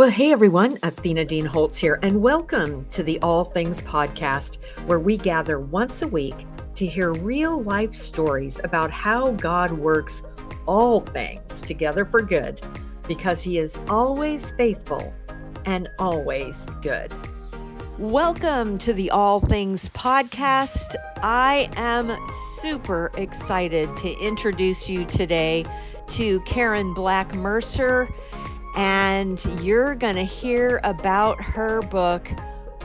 Well, 0.00 0.08
hey 0.08 0.32
everyone, 0.32 0.78
Athena 0.82 1.26
Dean 1.26 1.44
Holtz 1.44 1.76
here, 1.76 1.98
and 2.02 2.22
welcome 2.22 2.86
to 2.88 3.02
the 3.02 3.20
All 3.20 3.44
Things 3.44 3.82
Podcast, 3.82 4.56
where 4.86 4.98
we 4.98 5.18
gather 5.18 5.60
once 5.60 6.00
a 6.00 6.08
week 6.08 6.46
to 6.76 6.86
hear 6.86 7.12
real 7.12 7.62
life 7.62 7.92
stories 7.92 8.58
about 8.64 8.90
how 8.90 9.32
God 9.32 9.72
works 9.72 10.22
all 10.64 11.00
things 11.00 11.60
together 11.60 12.06
for 12.06 12.22
good 12.22 12.62
because 13.06 13.42
He 13.42 13.58
is 13.58 13.78
always 13.90 14.52
faithful 14.52 15.12
and 15.66 15.86
always 15.98 16.66
good. 16.80 17.12
Welcome 17.98 18.78
to 18.78 18.94
the 18.94 19.10
All 19.10 19.38
Things 19.40 19.90
Podcast. 19.90 20.94
I 21.18 21.68
am 21.76 22.16
super 22.56 23.10
excited 23.18 23.94
to 23.98 24.18
introduce 24.18 24.88
you 24.88 25.04
today 25.04 25.66
to 26.08 26.40
Karen 26.40 26.94
Black 26.94 27.34
Mercer 27.34 28.08
and 28.76 29.44
you're 29.60 29.94
going 29.94 30.16
to 30.16 30.24
hear 30.24 30.80
about 30.84 31.42
her 31.42 31.82
book, 31.82 32.28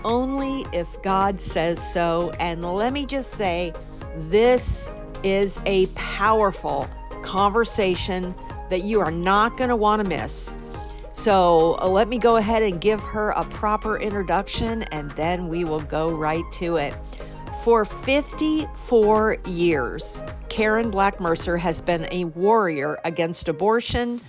Only 0.03 0.65
If 0.73 1.01
God 1.01 1.39
Says 1.39 1.81
So. 1.93 2.31
And 2.39 2.63
let 2.65 2.93
me 2.93 3.05
just 3.05 3.31
say, 3.31 3.73
this 4.15 4.89
is 5.23 5.59
a 5.65 5.87
powerful 5.87 6.89
conversation 7.23 8.35
that 8.69 8.81
you 8.83 8.99
are 8.99 9.11
not 9.11 9.57
going 9.57 9.69
to 9.69 9.75
want 9.75 10.01
to 10.01 10.07
miss. 10.07 10.55
So 11.11 11.77
uh, 11.79 11.87
let 11.87 12.07
me 12.07 12.17
go 12.17 12.35
ahead 12.35 12.61
and 12.61 12.81
give 12.81 12.99
her 12.99 13.29
a 13.31 13.45
proper 13.45 13.97
introduction 13.97 14.83
and 14.83 15.11
then 15.11 15.47
we 15.47 15.63
will 15.63 15.79
go 15.79 16.09
right 16.09 16.43
to 16.53 16.75
it. 16.75 16.93
For 17.63 17.85
54 17.85 19.37
years, 19.47 20.23
Karen 20.49 20.91
Black 20.91 21.19
Mercer 21.19 21.57
has 21.57 21.81
been 21.81 22.05
a 22.11 22.25
warrior 22.25 22.99
against 23.05 23.47
abortion 23.47 24.21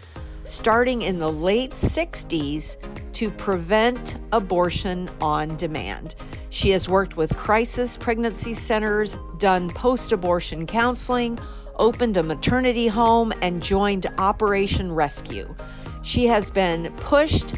starting 0.47 1.03
in 1.03 1.19
the 1.19 1.31
late 1.31 1.73
60s 1.73 2.77
to 3.13 3.31
prevent 3.31 4.21
abortion 4.33 5.09
on 5.21 5.57
demand. 5.57 6.15
She 6.51 6.71
has 6.71 6.89
worked 6.89 7.17
with 7.17 7.37
crisis 7.37 7.97
pregnancy 7.97 8.55
centers, 8.55 9.17
done 9.39 9.69
post 9.71 10.13
abortion 10.13 10.67
counseling, 10.67 11.39
opened 11.77 12.17
a 12.17 12.23
maternity 12.23 12.87
home, 12.87 13.33
and 13.43 13.63
joined 13.63 14.07
Operation 14.19 14.93
Rescue. 14.93 15.55
She 16.03 16.27
has 16.27 16.49
been 16.49 16.93
pushed, 16.99 17.57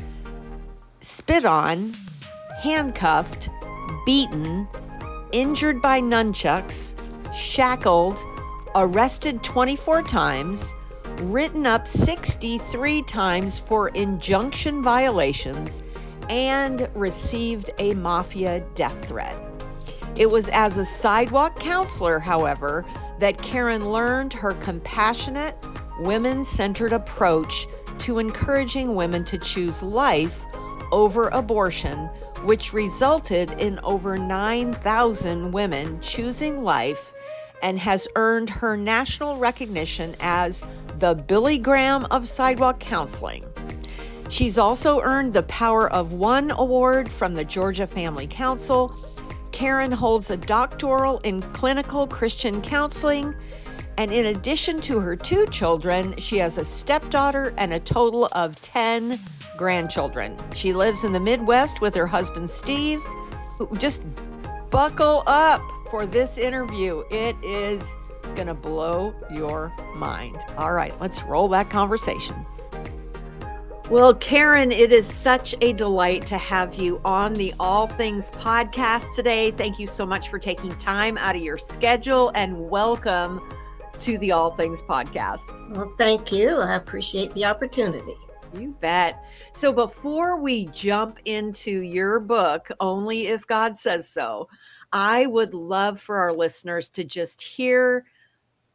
spit 1.00 1.44
on, 1.44 1.94
handcuffed, 2.60 3.50
beaten, 4.06 4.66
injured 5.32 5.82
by 5.82 6.00
nunchucks, 6.00 6.94
shackled, 7.34 8.18
arrested 8.74 9.42
24 9.42 10.02
times, 10.02 10.74
written 11.20 11.66
up 11.66 11.86
63 11.86 13.02
times 13.02 13.58
for 13.58 13.88
injunction 13.88 14.82
violations, 14.82 15.82
and 16.30 16.88
received 16.94 17.70
a 17.78 17.94
mafia 17.94 18.64
death 18.74 19.06
threat. 19.06 19.36
It 20.16 20.30
was 20.30 20.48
as 20.48 20.78
a 20.78 20.84
sidewalk 20.84 21.58
counselor, 21.58 22.18
however, 22.18 22.84
that 23.18 23.40
Karen 23.40 23.90
learned 23.90 24.32
her 24.32 24.54
compassionate, 24.54 25.56
women 26.00 26.44
centered 26.44 26.92
approach 26.92 27.66
to 28.00 28.18
encouraging 28.18 28.94
women 28.94 29.24
to 29.24 29.38
choose 29.38 29.82
life 29.82 30.44
over 30.92 31.28
abortion, 31.28 32.08
which 32.44 32.72
resulted 32.72 33.50
in 33.52 33.78
over 33.80 34.16
9,000 34.16 35.52
women 35.52 36.00
choosing 36.00 36.62
life 36.62 37.12
and 37.62 37.78
has 37.78 38.08
earned 38.16 38.50
her 38.50 38.76
national 38.76 39.36
recognition 39.36 40.14
as 40.20 40.64
the 40.98 41.14
Billy 41.14 41.58
Graham 41.58 42.04
of 42.10 42.28
Sidewalk 42.28 42.80
Counseling. 42.80 43.44
She's 44.28 44.58
also 44.58 45.00
earned 45.00 45.32
the 45.32 45.42
Power 45.44 45.90
of 45.90 46.12
One 46.12 46.50
Award 46.50 47.10
from 47.10 47.34
the 47.34 47.44
Georgia 47.44 47.86
Family 47.86 48.26
Council. 48.26 48.94
Karen 49.52 49.90
holds 49.90 50.30
a 50.30 50.36
doctoral 50.36 51.18
in 51.20 51.40
clinical 51.40 52.06
Christian 52.06 52.60
counseling. 52.60 53.34
And 53.96 54.12
in 54.12 54.26
addition 54.26 54.80
to 54.82 55.00
her 55.00 55.16
two 55.16 55.46
children, 55.46 56.16
she 56.18 56.38
has 56.38 56.58
a 56.58 56.64
stepdaughter 56.64 57.52
and 57.56 57.72
a 57.72 57.80
total 57.80 58.28
of 58.32 58.60
10 58.60 59.18
grandchildren. 59.56 60.36
She 60.54 60.72
lives 60.72 61.02
in 61.02 61.12
the 61.12 61.20
Midwest 61.20 61.80
with 61.80 61.94
her 61.96 62.06
husband, 62.06 62.48
Steve. 62.50 63.02
Just 63.78 64.04
buckle 64.70 65.22
up 65.26 65.62
for 65.90 66.06
this 66.06 66.38
interview. 66.38 67.02
It 67.10 67.36
is 67.42 67.96
going 68.34 68.46
to 68.46 68.54
blow 68.54 69.14
your 69.32 69.72
mind. 69.94 70.38
All 70.56 70.72
right, 70.72 70.98
let's 71.00 71.22
roll 71.22 71.48
that 71.48 71.70
conversation. 71.70 72.46
Well, 73.90 74.14
Karen, 74.14 74.70
it 74.70 74.92
is 74.92 75.06
such 75.06 75.54
a 75.62 75.72
delight 75.72 76.26
to 76.26 76.36
have 76.36 76.74
you 76.74 77.00
on 77.06 77.32
the 77.32 77.54
All 77.58 77.86
Things 77.86 78.30
podcast 78.32 79.14
today. 79.14 79.50
Thank 79.50 79.78
you 79.78 79.86
so 79.86 80.04
much 80.04 80.28
for 80.28 80.38
taking 80.38 80.76
time 80.76 81.16
out 81.16 81.34
of 81.34 81.40
your 81.40 81.56
schedule 81.56 82.30
and 82.34 82.68
welcome 82.68 83.40
to 84.00 84.18
the 84.18 84.32
All 84.32 84.50
Things 84.50 84.82
podcast. 84.82 85.74
Well, 85.74 85.90
thank 85.96 86.30
you. 86.30 86.60
I 86.60 86.74
appreciate 86.74 87.32
the 87.32 87.46
opportunity. 87.46 88.14
You 88.56 88.76
bet. 88.80 89.24
So, 89.52 89.72
before 89.72 90.40
we 90.40 90.66
jump 90.66 91.18
into 91.24 91.80
your 91.82 92.20
book, 92.20 92.68
Only 92.80 93.26
If 93.26 93.46
God 93.46 93.76
Says 93.76 94.08
So, 94.08 94.48
I 94.92 95.26
would 95.26 95.54
love 95.54 96.00
for 96.00 96.16
our 96.16 96.32
listeners 96.32 96.90
to 96.90 97.04
just 97.04 97.42
hear 97.42 98.06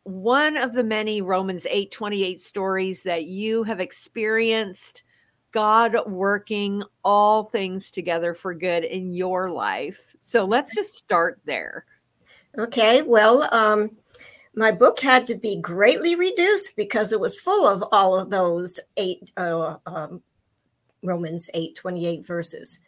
one 0.04 0.58
of 0.58 0.74
the 0.74 0.84
many 0.84 1.22
Romans 1.22 1.66
8:28 1.70 2.40
stories 2.40 3.04
that 3.04 3.26
you 3.26 3.64
have 3.64 3.80
experienced 3.80 5.04
God 5.52 5.96
working 6.08 6.84
all 7.04 7.46
things 7.46 7.92
together 7.92 8.34
for 8.34 8.54
good 8.54 8.84
in 8.84 9.12
your 9.12 9.50
life. 9.50 10.16
So 10.20 10.46
let's 10.46 10.76
just 10.76 10.96
start 10.96 11.40
there. 11.46 11.86
Okay, 12.58 13.02
well, 13.04 13.48
um, 13.54 13.92
my 14.56 14.72
book 14.72 15.00
had 15.00 15.28
to 15.28 15.36
be 15.36 15.60
greatly 15.60 16.16
reduced 16.16 16.76
because 16.76 17.12
it 17.12 17.20
was 17.20 17.40
full 17.40 17.68
of 17.68 17.84
all 17.92 18.20
of 18.20 18.30
those 18.30 18.80
eight 18.98 19.32
uh, 19.38 19.78
um, 19.86 20.22
Romans 21.04 21.50
8 21.54 21.76
28 21.76 22.26
verses. 22.26 22.80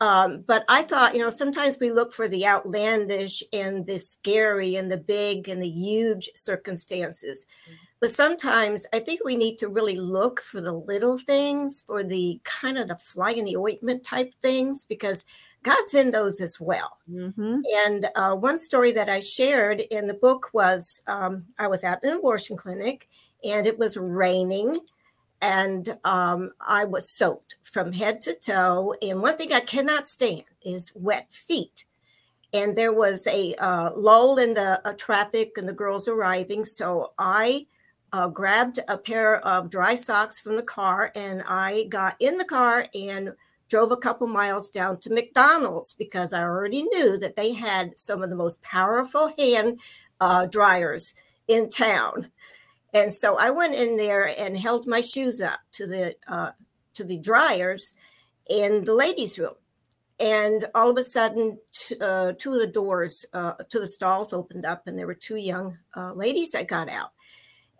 Um, 0.00 0.42
but 0.48 0.64
I 0.68 0.82
thought, 0.82 1.14
you 1.14 1.20
know, 1.20 1.30
sometimes 1.30 1.78
we 1.78 1.92
look 1.92 2.12
for 2.12 2.26
the 2.26 2.44
outlandish 2.44 3.40
and 3.52 3.86
the 3.86 4.00
scary 4.00 4.74
and 4.74 4.90
the 4.90 4.98
big 4.98 5.48
and 5.48 5.62
the 5.62 5.68
huge 5.68 6.28
circumstances. 6.34 7.46
Mm-hmm. 7.64 7.76
But 8.00 8.10
sometimes 8.10 8.84
I 8.92 8.98
think 8.98 9.20
we 9.24 9.36
need 9.36 9.58
to 9.58 9.68
really 9.68 9.94
look 9.94 10.40
for 10.40 10.60
the 10.60 10.72
little 10.72 11.18
things, 11.18 11.80
for 11.86 12.02
the 12.02 12.40
kind 12.42 12.78
of 12.78 12.88
the 12.88 12.96
fly 12.96 13.30
in 13.30 13.44
the 13.44 13.56
ointment 13.56 14.02
type 14.02 14.34
things, 14.42 14.84
because 14.84 15.24
God's 15.62 15.94
in 15.94 16.10
those 16.10 16.40
as 16.40 16.60
well. 16.60 16.98
Mm-hmm. 17.10 17.60
And 17.86 18.08
uh, 18.14 18.34
one 18.34 18.58
story 18.58 18.92
that 18.92 19.08
I 19.08 19.20
shared 19.20 19.80
in 19.80 20.06
the 20.06 20.14
book 20.14 20.50
was 20.52 21.02
um, 21.06 21.44
I 21.58 21.68
was 21.68 21.84
at 21.84 22.02
an 22.02 22.18
abortion 22.18 22.56
clinic 22.56 23.08
and 23.44 23.66
it 23.66 23.78
was 23.78 23.96
raining 23.96 24.80
and 25.40 25.98
um, 26.04 26.52
I 26.60 26.84
was 26.84 27.10
soaked 27.10 27.56
from 27.62 27.92
head 27.92 28.22
to 28.22 28.34
toe. 28.34 28.94
And 29.02 29.20
one 29.20 29.36
thing 29.36 29.52
I 29.52 29.60
cannot 29.60 30.08
stand 30.08 30.44
is 30.64 30.92
wet 30.94 31.32
feet. 31.32 31.84
And 32.54 32.76
there 32.76 32.92
was 32.92 33.26
a 33.26 33.54
uh, 33.54 33.90
lull 33.96 34.38
in 34.38 34.54
the 34.54 34.80
uh, 34.86 34.92
traffic 34.94 35.56
and 35.56 35.68
the 35.68 35.72
girls 35.72 36.06
arriving. 36.06 36.64
So 36.64 37.12
I 37.18 37.66
uh, 38.12 38.28
grabbed 38.28 38.78
a 38.88 38.98
pair 38.98 39.36
of 39.46 39.70
dry 39.70 39.94
socks 39.94 40.40
from 40.40 40.56
the 40.56 40.62
car 40.62 41.10
and 41.14 41.42
I 41.46 41.84
got 41.88 42.16
in 42.20 42.36
the 42.36 42.44
car 42.44 42.86
and 42.94 43.34
drove 43.72 43.90
a 43.90 43.96
couple 43.96 44.26
miles 44.26 44.68
down 44.68 44.98
to 44.98 45.08
McDonald's 45.08 45.94
because 45.94 46.34
I 46.34 46.42
already 46.42 46.82
knew 46.82 47.16
that 47.16 47.36
they 47.36 47.54
had 47.54 47.98
some 47.98 48.22
of 48.22 48.28
the 48.28 48.36
most 48.36 48.60
powerful 48.60 49.32
hand 49.38 49.80
uh, 50.20 50.44
dryers 50.44 51.14
in 51.48 51.70
town. 51.70 52.28
And 52.92 53.10
so 53.10 53.38
I 53.38 53.48
went 53.48 53.74
in 53.74 53.96
there 53.96 54.38
and 54.38 54.58
held 54.58 54.86
my 54.86 55.00
shoes 55.00 55.40
up 55.40 55.60
to 55.72 55.86
the 55.86 56.14
uh, 56.28 56.50
to 56.92 57.02
the 57.02 57.16
dryers 57.16 57.96
in 58.50 58.84
the 58.84 58.92
ladies' 58.92 59.38
room. 59.38 59.54
And 60.20 60.66
all 60.74 60.90
of 60.90 60.98
a 60.98 61.02
sudden, 61.02 61.58
t- 61.72 61.96
uh, 61.98 62.34
two 62.38 62.52
of 62.52 62.60
the 62.60 62.66
doors 62.66 63.24
uh, 63.32 63.54
to 63.70 63.80
the 63.80 63.88
stalls 63.88 64.34
opened 64.34 64.66
up, 64.66 64.86
and 64.86 64.98
there 64.98 65.06
were 65.06 65.14
two 65.14 65.36
young 65.36 65.78
uh, 65.96 66.12
ladies 66.12 66.50
that 66.50 66.68
got 66.68 66.90
out. 66.90 67.12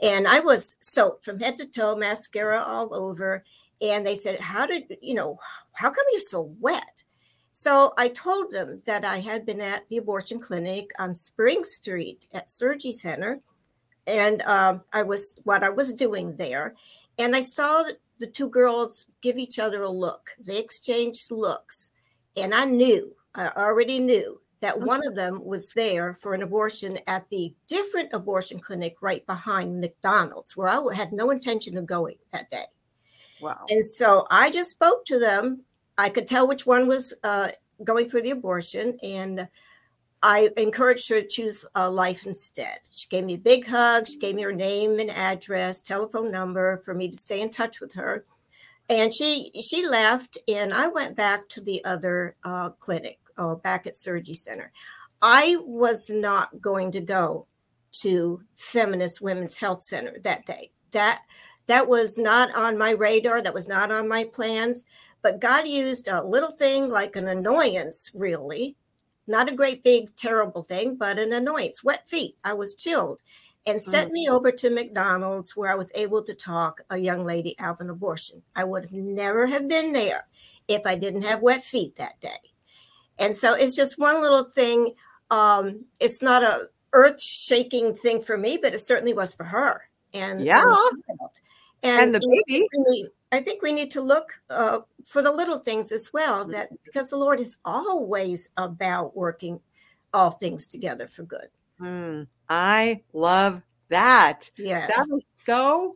And 0.01 0.27
I 0.27 0.41
was 0.41 0.75
soaked 0.81 1.23
from 1.27 1.39
head 1.39 1.59
to 1.59 1.67
toe, 1.67 1.95
mascara 1.97 2.65
all 2.67 2.95
over. 2.95 3.45
And 3.83 4.07
they 4.07 4.15
said, 4.15 4.41
How 4.41 4.67
did, 4.67 4.97
you 5.03 5.15
know, 5.15 5.39
how 5.73 5.91
come 5.91 6.05
you're 6.13 6.21
so 6.21 6.55
wet? 6.61 7.03
So 7.51 7.93
I 7.99 8.09
told 8.09 8.51
them 8.51 8.81
that 8.87 9.05
I 9.05 9.19
had 9.19 9.45
been 9.45 9.61
at 9.61 9.89
the 9.89 9.99
abortion 9.99 10.41
clinic 10.41 10.91
on 10.99 11.15
Spring 11.15 11.65
Street 11.65 12.27
at 12.33 12.51
Surgery 12.51 12.93
Center 12.93 13.43
and 14.07 14.43
um, 14.43 14.83
I 14.93 15.03
was 15.03 15.39
what 15.45 15.63
I 15.63 15.71
was 15.71 15.93
doing 15.93 16.37
there, 16.37 16.75
and 17.19 17.37
I 17.37 17.41
saw 17.41 17.85
the 18.19 18.27
two 18.27 18.49
girls 18.49 19.07
give 19.21 19.37
each 19.39 19.59
other 19.59 19.83
a 19.83 19.89
look. 19.89 20.31
They 20.39 20.59
exchanged 20.59 21.31
looks, 21.31 21.93
and 22.37 22.55
I 22.55 22.65
knew, 22.65 23.15
I 23.35 23.49
already 23.49 23.99
knew 23.99 24.41
that 24.61 24.77
okay. 24.77 24.85
one 24.85 25.07
of 25.07 25.15
them 25.15 25.45
was 25.45 25.71
there 25.71 26.15
for 26.15 26.35
an 26.35 26.43
abortion 26.43 26.99
at 27.07 27.29
the 27.31 27.55
different 27.67 28.11
abortion 28.13 28.59
clinic 28.59 28.97
right 29.01 29.27
behind 29.27 29.81
McDonald's, 29.81 30.57
where 30.57 30.69
I 30.69 30.95
had 30.95 31.13
no 31.13 31.31
intention 31.31 31.77
of 31.77 31.87
going 31.87 32.17
that 32.33 32.51
day. 32.51 32.67
Wow. 33.43 33.65
And 33.69 33.85
so 33.85 34.27
I 34.31 34.51
just 34.51 34.71
spoke 34.71 35.05
to 35.07 35.19
them. 35.19 35.63
I 35.99 36.09
could 36.09 36.27
tell 36.27 36.49
which 36.49 36.65
one 36.65 36.87
was 36.87 37.13
uh, 37.23 37.49
going 37.85 38.09
for 38.09 38.21
the 38.21 38.31
abortion, 38.31 38.97
and 39.03 39.49
I 40.23 40.51
encouraged 40.57 41.09
her 41.11 41.21
to 41.21 41.27
choose 41.27 41.67
a 41.75 41.91
life 41.91 42.27
instead. 42.27 42.79
She 42.91 43.09
gave 43.09 43.25
me 43.25 43.35
a 43.35 43.39
big 43.39 43.67
hug. 43.67 44.07
She 44.07 44.19
gave 44.19 44.37
me 44.37 44.43
her 44.43 44.53
name 44.53 45.01
and 45.01 45.11
address, 45.11 45.81
telephone 45.81 46.31
number 46.31 46.77
for 46.79 46.95
me 46.95 47.09
to 47.09 47.17
stay 47.17 47.41
in 47.41 47.51
touch 47.51 47.81
with 47.81 47.95
her. 47.95 48.25
And 48.89 49.13
she 49.13 49.51
she 49.61 49.87
left, 49.87 50.39
and 50.49 50.73
I 50.73 50.89
went 50.89 51.17
back 51.17 51.49
to 51.51 51.61
the 51.61 51.85
other 51.85 52.35
uh, 52.45 52.71
clinic, 52.71 53.19
uh, 53.37 53.57
back 53.57 53.87
at 53.87 53.97
Surgery 53.97 54.35
Center. 54.35 54.73
I 55.21 55.57
was 55.61 56.11
not 56.11 56.61
going 56.61 56.93
to 56.93 57.01
go 57.01 57.47
to 58.03 58.43
Feminist 58.57 59.21
Women's 59.21 59.59
Health 59.59 59.83
Center 59.83 60.19
that 60.25 60.47
day. 60.47 60.71
That 60.91 61.23
that 61.67 61.89
was 61.89 62.19
not 62.19 62.55
on 62.55 62.79
my 62.79 62.91
radar. 62.91 63.43
That 63.43 63.55
was 63.55 63.69
not 63.69 63.91
on 63.91 64.09
my 64.09 64.25
plans. 64.25 64.85
But 65.23 65.41
God 65.41 65.67
used 65.67 66.09
a 66.09 66.23
little 66.23 66.51
thing 66.51 66.91
like 66.91 67.15
an 67.15 67.29
annoyance, 67.29 68.11
really, 68.13 68.77
not 69.27 69.49
a 69.49 69.55
great 69.55 69.85
big 69.85 70.15
terrible 70.17 70.65
thing, 70.65 70.97
but 70.97 71.19
an 71.19 71.33
annoyance. 71.33 71.85
Wet 71.85 72.09
feet. 72.09 72.37
I 72.45 72.55
was 72.55 72.75
chilled, 72.75 73.21
and 73.65 73.81
sent 73.81 74.11
mm. 74.11 74.15
me 74.15 74.29
over 74.29 74.51
to 74.51 74.71
McDonald's 74.71 75.57
where 75.57 75.71
I 75.71 75.77
was 75.77 75.93
able 75.95 76.23
to 76.25 76.35
talk 76.35 76.81
a 76.91 76.99
young 76.99 77.23
lady 77.23 77.55
out 77.61 77.75
of 77.75 77.81
an 77.81 77.91
abortion. 77.91 78.43
I 78.57 78.65
would 78.65 78.83
have 78.83 78.93
never 78.93 79.47
have 79.47 79.69
been 79.69 79.93
there 79.93 80.27
if 80.67 80.87
I 80.87 80.97
didn't 80.97 81.23
have 81.23 81.43
wet 81.43 81.65
feet 81.65 81.97
that 81.97 82.21
day. 82.21 82.31
And 83.19 83.37
so 83.37 83.55
it's 83.55 83.77
just 83.77 83.99
one 83.99 84.21
little 84.21 84.45
thing. 84.45 84.95
Um, 85.31 85.85
it's 86.01 86.23
not 86.23 86.43
a 86.43 86.69
earth 86.93 87.23
shaking 87.23 87.95
thing 87.95 88.21
for 88.21 88.37
me, 88.37 88.59
but 88.61 88.75
it 88.75 88.81
certainly 88.81 89.15
was 89.15 89.35
for 89.35 89.45
her. 89.45 89.89
And 90.13 90.45
yeah, 90.45 90.65
and, 90.65 91.03
and 91.83 92.15
the 92.15 92.43
baby. 92.47 93.09
I 93.33 93.41
think 93.41 93.63
we 93.63 93.73
need 93.73 93.91
to 93.93 94.03
look 94.03 94.41
uh, 94.51 94.81
for 95.05 95.23
the 95.23 95.33
little 95.33 95.59
things 95.59 95.91
as 95.91 96.13
well. 96.13 96.47
That 96.47 96.71
because 96.85 97.11
the 97.11 97.17
Lord 97.17 97.41
is 97.41 97.57
always 97.65 98.51
about 98.57 99.17
working 99.17 99.61
all 100.13 100.31
things 100.31 100.69
together 100.69 101.07
for 101.07 101.23
good. 101.23 101.49
Mm, 101.81 102.27
I 102.49 103.03
love 103.13 103.63
that. 103.89 104.51
Yes, 104.57 104.89
that 104.89 105.17
is 105.17 105.23
so. 105.47 105.95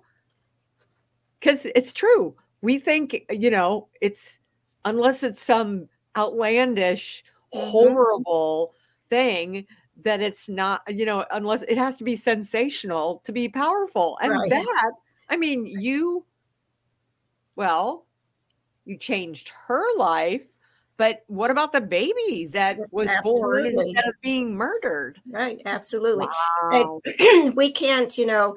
Because 1.38 1.66
it's 1.66 1.92
true. 1.92 2.34
We 2.62 2.78
think 2.78 3.26
you 3.30 3.50
know 3.50 3.88
it's 4.00 4.40
unless 4.84 5.22
it's 5.22 5.42
some 5.42 5.88
outlandish, 6.16 7.24
mm-hmm. 7.54 7.70
horrible 7.70 8.74
thing 9.10 9.66
that 10.02 10.20
it's 10.20 10.48
not, 10.48 10.82
you 10.88 11.06
know, 11.06 11.24
unless 11.30 11.62
it 11.62 11.78
has 11.78 11.96
to 11.96 12.04
be 12.04 12.16
sensational 12.16 13.20
to 13.24 13.32
be 13.32 13.48
powerful. 13.48 14.18
And 14.20 14.32
right. 14.32 14.50
that, 14.50 14.92
I 15.28 15.36
mean, 15.36 15.66
you, 15.66 16.24
well, 17.56 18.06
you 18.84 18.96
changed 18.96 19.50
her 19.66 19.84
life, 19.96 20.44
but 20.96 21.24
what 21.26 21.50
about 21.50 21.72
the 21.72 21.80
baby 21.80 22.46
that 22.52 22.78
was 22.92 23.08
absolutely. 23.08 23.70
born 23.70 23.86
instead 23.86 24.08
of 24.08 24.14
being 24.22 24.54
murdered? 24.56 25.20
Right, 25.30 25.60
absolutely. 25.66 26.26
Wow. 26.72 27.00
we 27.54 27.70
can't, 27.70 28.16
you 28.16 28.26
know, 28.26 28.56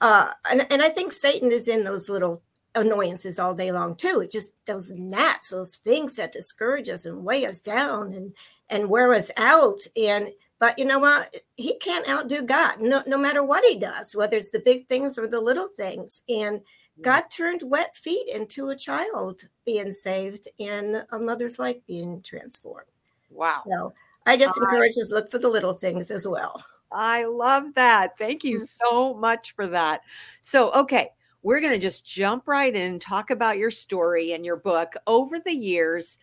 uh, 0.00 0.30
and, 0.50 0.66
and 0.70 0.82
I 0.82 0.88
think 0.88 1.12
Satan 1.12 1.50
is 1.50 1.66
in 1.66 1.84
those 1.84 2.08
little 2.08 2.42
annoyances 2.74 3.38
all 3.38 3.54
day 3.54 3.72
long 3.72 3.94
too. 3.94 4.20
It's 4.22 4.34
just 4.34 4.52
those 4.66 4.90
gnats, 4.90 5.50
those 5.50 5.76
things 5.76 6.16
that 6.16 6.32
discourage 6.32 6.88
us 6.88 7.06
and 7.06 7.24
weigh 7.24 7.46
us 7.46 7.60
down 7.60 8.12
and 8.12 8.34
and 8.68 8.88
wear 8.88 9.14
us 9.14 9.30
out. 9.36 9.80
And 9.96 10.28
but 10.64 10.78
you 10.78 10.86
know 10.86 10.98
what? 10.98 11.34
He 11.58 11.76
can't 11.76 12.08
outdo 12.08 12.40
God, 12.40 12.80
no, 12.80 13.02
no 13.06 13.18
matter 13.18 13.44
what 13.44 13.62
he 13.66 13.78
does, 13.78 14.16
whether 14.16 14.38
it's 14.38 14.48
the 14.48 14.60
big 14.60 14.86
things 14.86 15.18
or 15.18 15.28
the 15.28 15.38
little 15.38 15.68
things. 15.76 16.22
And 16.26 16.62
God 17.02 17.24
turned 17.28 17.60
wet 17.66 17.94
feet 17.98 18.34
into 18.34 18.70
a 18.70 18.76
child 18.76 19.42
being 19.66 19.90
saved 19.90 20.48
and 20.58 21.04
a 21.12 21.18
mother's 21.18 21.58
life 21.58 21.76
being 21.86 22.22
transformed. 22.22 22.88
Wow. 23.28 23.60
So 23.68 23.92
I 24.24 24.38
just 24.38 24.58
I, 24.58 24.64
encourage 24.64 24.92
us 24.92 25.12
look 25.12 25.30
for 25.30 25.38
the 25.38 25.50
little 25.50 25.74
things 25.74 26.10
as 26.10 26.26
well. 26.26 26.64
I 26.90 27.24
love 27.24 27.74
that. 27.74 28.16
Thank 28.16 28.42
you 28.42 28.56
mm. 28.56 28.66
so 28.66 29.12
much 29.12 29.52
for 29.52 29.66
that. 29.66 30.00
So, 30.40 30.72
okay, 30.72 31.10
we're 31.42 31.60
going 31.60 31.74
to 31.74 31.78
just 31.78 32.06
jump 32.06 32.48
right 32.48 32.74
in, 32.74 32.98
talk 32.98 33.28
about 33.28 33.58
your 33.58 33.70
story 33.70 34.32
and 34.32 34.46
your 34.46 34.56
book 34.56 34.94
over 35.06 35.38
the 35.38 35.54
years 35.54 36.18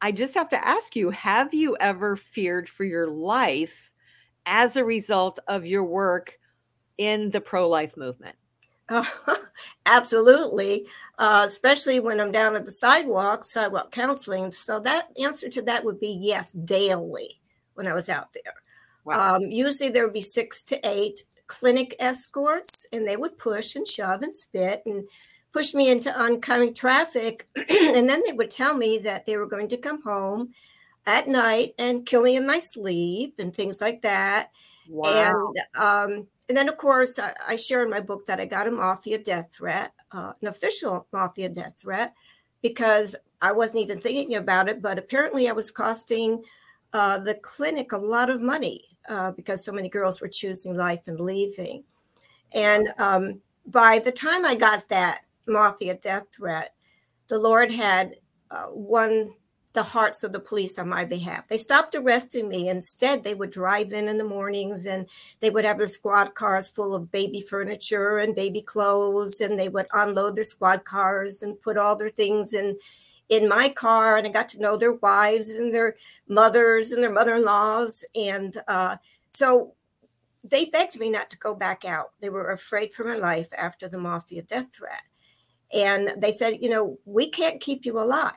I 0.00 0.12
just 0.12 0.34
have 0.34 0.48
to 0.50 0.66
ask 0.66 0.94
you 0.94 1.10
have 1.10 1.54
you 1.54 1.76
ever 1.80 2.16
feared 2.16 2.68
for 2.68 2.84
your 2.84 3.08
life 3.08 3.90
as 4.44 4.76
a 4.76 4.84
result 4.84 5.38
of 5.48 5.66
your 5.66 5.84
work 5.84 6.38
in 6.98 7.30
the 7.30 7.40
pro 7.40 7.68
life 7.68 7.96
movement? 7.96 8.36
absolutely, 9.86 10.86
uh, 11.18 11.44
especially 11.46 11.98
when 11.98 12.20
I'm 12.20 12.30
down 12.30 12.54
at 12.54 12.64
the 12.64 12.70
sidewalk, 12.70 13.44
sidewalk 13.44 13.90
counseling. 13.90 14.52
So 14.52 14.78
that 14.80 15.08
answer 15.20 15.48
to 15.48 15.62
that 15.62 15.84
would 15.84 15.98
be 15.98 16.16
yes, 16.20 16.52
daily 16.52 17.40
when 17.74 17.88
I 17.88 17.94
was 17.94 18.08
out 18.08 18.32
there. 18.32 18.54
Wow. 19.04 19.36
Um, 19.36 19.42
usually 19.42 19.90
there 19.90 20.04
would 20.04 20.12
be 20.12 20.20
six 20.20 20.62
to 20.64 20.80
eight 20.84 21.24
clinic 21.46 21.94
escorts, 21.98 22.86
and 22.92 23.06
they 23.06 23.16
would 23.16 23.38
push 23.38 23.76
and 23.76 23.86
shove 23.86 24.22
and 24.22 24.34
spit 24.34 24.82
and 24.86 25.08
push 25.56 25.72
me 25.72 25.90
into 25.90 26.12
oncoming 26.20 26.74
traffic. 26.74 27.46
and 27.56 28.06
then 28.06 28.22
they 28.26 28.32
would 28.34 28.50
tell 28.50 28.76
me 28.76 28.98
that 28.98 29.24
they 29.24 29.38
were 29.38 29.46
going 29.46 29.68
to 29.68 29.78
come 29.78 30.02
home 30.02 30.52
at 31.06 31.28
night 31.28 31.74
and 31.78 32.04
kill 32.04 32.22
me 32.22 32.36
in 32.36 32.46
my 32.46 32.58
sleep 32.58 33.36
and 33.38 33.54
things 33.54 33.80
like 33.80 34.02
that. 34.02 34.50
Wow. 34.86 35.54
And, 35.56 35.82
um, 35.82 36.26
and 36.50 36.58
then, 36.58 36.68
of 36.68 36.76
course, 36.76 37.18
I, 37.18 37.32
I, 37.48 37.56
share 37.56 37.82
in 37.82 37.88
my 37.88 38.00
book 38.00 38.26
that 38.26 38.38
I 38.38 38.44
got 38.44 38.68
a 38.68 38.70
mafia 38.70 39.16
death 39.16 39.50
threat, 39.50 39.94
uh, 40.12 40.34
an 40.42 40.48
official 40.48 41.06
mafia 41.10 41.48
death 41.48 41.80
threat, 41.80 42.12
because 42.60 43.16
I 43.40 43.52
wasn't 43.52 43.82
even 43.82 43.98
thinking 43.98 44.36
about 44.36 44.68
it. 44.68 44.82
But 44.82 44.98
apparently, 44.98 45.48
I 45.48 45.52
was 45.52 45.70
costing 45.70 46.44
uh, 46.92 47.16
the 47.18 47.34
clinic 47.36 47.92
a 47.92 47.98
lot 47.98 48.28
of 48.28 48.42
money 48.42 48.84
uh, 49.08 49.30
because 49.30 49.64
so 49.64 49.72
many 49.72 49.88
girls 49.88 50.20
were 50.20 50.28
choosing 50.28 50.76
life 50.76 51.08
and 51.08 51.18
leaving. 51.18 51.82
And 52.52 52.88
um, 52.98 53.40
by 53.66 53.98
the 53.98 54.12
time 54.12 54.44
I 54.44 54.54
got 54.54 54.88
that 54.90 55.22
mafia 55.46 55.94
death 55.94 56.24
threat, 56.34 56.74
the 57.28 57.38
Lord 57.38 57.70
had 57.70 58.16
uh, 58.50 58.66
won 58.70 59.34
the 59.72 59.82
hearts 59.82 60.22
of 60.22 60.32
the 60.32 60.40
police 60.40 60.78
on 60.78 60.88
my 60.88 61.04
behalf. 61.04 61.46
They 61.48 61.58
stopped 61.58 61.94
arresting 61.94 62.48
me. 62.48 62.70
Instead, 62.70 63.22
they 63.22 63.34
would 63.34 63.50
drive 63.50 63.92
in 63.92 64.08
in 64.08 64.16
the 64.16 64.24
mornings 64.24 64.86
and 64.86 65.06
they 65.40 65.50
would 65.50 65.66
have 65.66 65.76
their 65.76 65.86
squad 65.86 66.34
cars 66.34 66.66
full 66.66 66.94
of 66.94 67.12
baby 67.12 67.42
furniture 67.42 68.18
and 68.18 68.34
baby 68.34 68.62
clothes, 68.62 69.40
and 69.42 69.58
they 69.58 69.68
would 69.68 69.86
unload 69.92 70.34
their 70.34 70.44
squad 70.44 70.84
cars 70.84 71.42
and 71.42 71.60
put 71.60 71.76
all 71.76 71.94
their 71.94 72.08
things 72.08 72.54
in 72.54 72.78
in 73.28 73.48
my 73.48 73.68
car. 73.68 74.16
And 74.16 74.26
I 74.26 74.30
got 74.30 74.48
to 74.50 74.60
know 74.60 74.78
their 74.78 74.94
wives 74.94 75.50
and 75.50 75.74
their 75.74 75.96
mothers 76.26 76.92
and 76.92 77.02
their 77.02 77.12
mother-in-laws. 77.12 78.02
And 78.14 78.56
uh, 78.68 78.96
so 79.28 79.74
they 80.42 80.66
begged 80.66 80.98
me 80.98 81.10
not 81.10 81.28
to 81.30 81.38
go 81.38 81.54
back 81.54 81.84
out. 81.84 82.12
They 82.20 82.30
were 82.30 82.52
afraid 82.52 82.94
for 82.94 83.04
my 83.04 83.16
life 83.16 83.48
after 83.58 83.88
the 83.88 83.98
mafia 83.98 84.42
death 84.42 84.74
threat. 84.74 85.02
And 85.74 86.12
they 86.16 86.30
said, 86.30 86.58
you 86.60 86.68
know, 86.68 86.98
we 87.04 87.28
can't 87.28 87.60
keep 87.60 87.84
you 87.84 87.98
alive. 87.98 88.34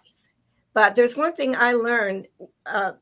But 0.73 0.95
there's 0.95 1.15
one 1.15 1.33
thing 1.35 1.55
I 1.55 1.73
learned 1.73 2.27
uh, 2.65 2.93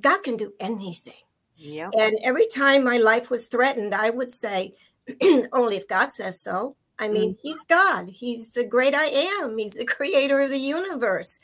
God 0.00 0.22
can 0.22 0.36
do 0.36 0.52
anything. 0.60 1.14
Yeah. 1.56 1.90
And 1.96 2.18
every 2.22 2.46
time 2.46 2.84
my 2.84 2.98
life 2.98 3.30
was 3.30 3.46
threatened, 3.46 3.94
I 3.94 4.10
would 4.10 4.32
say, 4.32 4.74
only 5.52 5.76
if 5.76 5.86
God 5.88 6.12
says 6.12 6.40
so. 6.40 6.76
I 6.98 7.08
mean, 7.08 7.32
mm-hmm. 7.32 7.40
He's 7.42 7.62
God, 7.64 8.08
He's 8.08 8.50
the 8.50 8.66
great 8.66 8.94
I 8.94 9.06
am, 9.06 9.58
He's 9.58 9.74
the 9.74 9.84
creator 9.84 10.40
of 10.40 10.50
the 10.50 10.58
universe. 10.58 11.40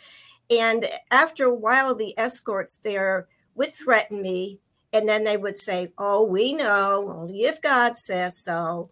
And 0.50 0.88
after 1.10 1.44
a 1.44 1.54
while, 1.54 1.94
the 1.94 2.18
escorts 2.18 2.76
there 2.76 3.28
would 3.54 3.72
threaten 3.72 4.22
me. 4.22 4.58
And 4.92 5.08
then 5.08 5.24
they 5.24 5.36
would 5.36 5.56
say, 5.56 5.92
Oh, 5.98 6.24
we 6.24 6.52
know, 6.52 7.12
only 7.16 7.44
if 7.44 7.62
God 7.62 7.96
says 7.96 8.36
so. 8.36 8.90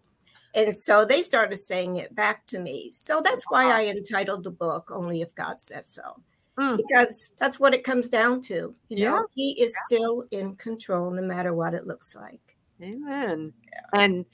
And 0.55 0.75
so 0.75 1.05
they 1.05 1.21
started 1.21 1.57
saying 1.57 1.97
it 1.97 2.15
back 2.15 2.45
to 2.47 2.59
me. 2.59 2.91
So 2.91 3.21
that's 3.23 3.43
why 3.49 3.71
I 3.71 3.85
entitled 3.85 4.43
the 4.43 4.51
book 4.51 4.89
Only 4.91 5.21
If 5.21 5.35
God 5.35 5.59
Says 5.59 5.87
So. 5.87 6.21
Mm. 6.57 6.77
Because 6.77 7.31
that's 7.37 7.59
what 7.59 7.73
it 7.73 7.83
comes 7.83 8.09
down 8.09 8.41
to. 8.41 8.75
You 8.89 9.05
know, 9.05 9.15
yeah. 9.15 9.21
he 9.33 9.51
is 9.61 9.73
yeah. 9.75 9.97
still 9.97 10.25
in 10.31 10.55
control 10.55 11.11
no 11.11 11.21
matter 11.21 11.53
what 11.53 11.73
it 11.73 11.87
looks 11.87 12.15
like. 12.15 12.57
Amen. 12.81 13.53
Yeah. 13.63 14.01
And 14.01 14.25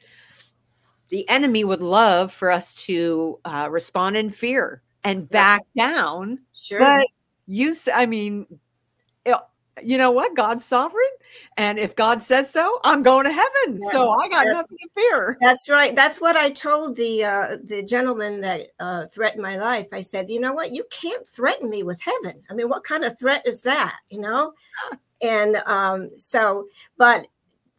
the 1.09 1.27
enemy 1.29 1.63
would 1.63 1.83
love 1.83 2.31
for 2.31 2.49
us 2.49 2.73
to 2.85 3.39
uh, 3.45 3.67
respond 3.69 4.17
in 4.17 4.29
fear 4.29 4.81
and 5.03 5.29
back 5.29 5.61
down. 5.77 6.39
Sure. 6.55 6.79
But 6.79 7.07
you, 7.45 7.75
I 7.93 8.05
mean, 8.07 8.47
you 9.83 9.97
know 9.97 10.11
what? 10.11 10.35
God's 10.35 10.63
sovereign. 10.63 11.03
And 11.57 11.77
if 11.77 11.95
God 11.95 12.21
says 12.21 12.49
so, 12.49 12.79
I'm 12.83 13.03
going 13.03 13.25
to 13.25 13.31
heaven. 13.31 13.77
Yeah, 13.79 13.91
so 13.91 14.11
I 14.11 14.29
got 14.29 14.45
nothing 14.45 14.77
to 14.77 14.89
fear. 14.95 15.37
That's 15.41 15.69
right. 15.69 15.95
That's 15.95 16.21
what 16.21 16.35
I 16.35 16.49
told 16.49 16.95
the 16.95 17.23
uh, 17.23 17.57
the 17.63 17.83
gentleman 17.83 18.41
that 18.41 18.67
uh, 18.79 19.05
threatened 19.07 19.41
my 19.41 19.57
life. 19.57 19.87
I 19.91 20.01
said, 20.01 20.29
you 20.29 20.39
know 20.39 20.53
what? 20.53 20.73
You 20.73 20.85
can't 20.91 21.27
threaten 21.27 21.69
me 21.69 21.83
with 21.83 21.99
heaven. 22.01 22.41
I 22.49 22.53
mean, 22.53 22.69
what 22.69 22.83
kind 22.83 23.03
of 23.03 23.19
threat 23.19 23.45
is 23.45 23.61
that? 23.61 23.97
You 24.09 24.21
know? 24.21 24.53
and 25.21 25.57
um, 25.65 26.11
so, 26.15 26.67
but 26.97 27.27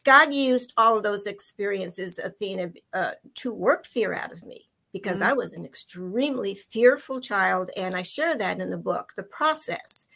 God 0.04 0.32
used 0.32 0.74
all 0.76 0.96
of 0.96 1.02
those 1.02 1.26
experiences, 1.26 2.18
Athena, 2.18 2.72
uh, 2.92 3.12
to 3.34 3.52
work 3.52 3.86
fear 3.86 4.14
out 4.14 4.32
of 4.32 4.44
me 4.44 4.68
because 4.92 5.20
mm-hmm. 5.20 5.30
I 5.30 5.34
was 5.34 5.52
an 5.52 5.64
extremely 5.64 6.54
fearful 6.54 7.20
child. 7.20 7.70
And 7.76 7.94
I 7.94 8.02
share 8.02 8.36
that 8.38 8.60
in 8.60 8.70
the 8.70 8.78
book 8.78 9.12
the 9.16 9.22
process 9.24 10.06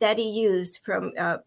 that 0.00 0.18
he 0.18 0.30
used 0.30 0.80
from 0.84 1.12
uh, 1.18 1.38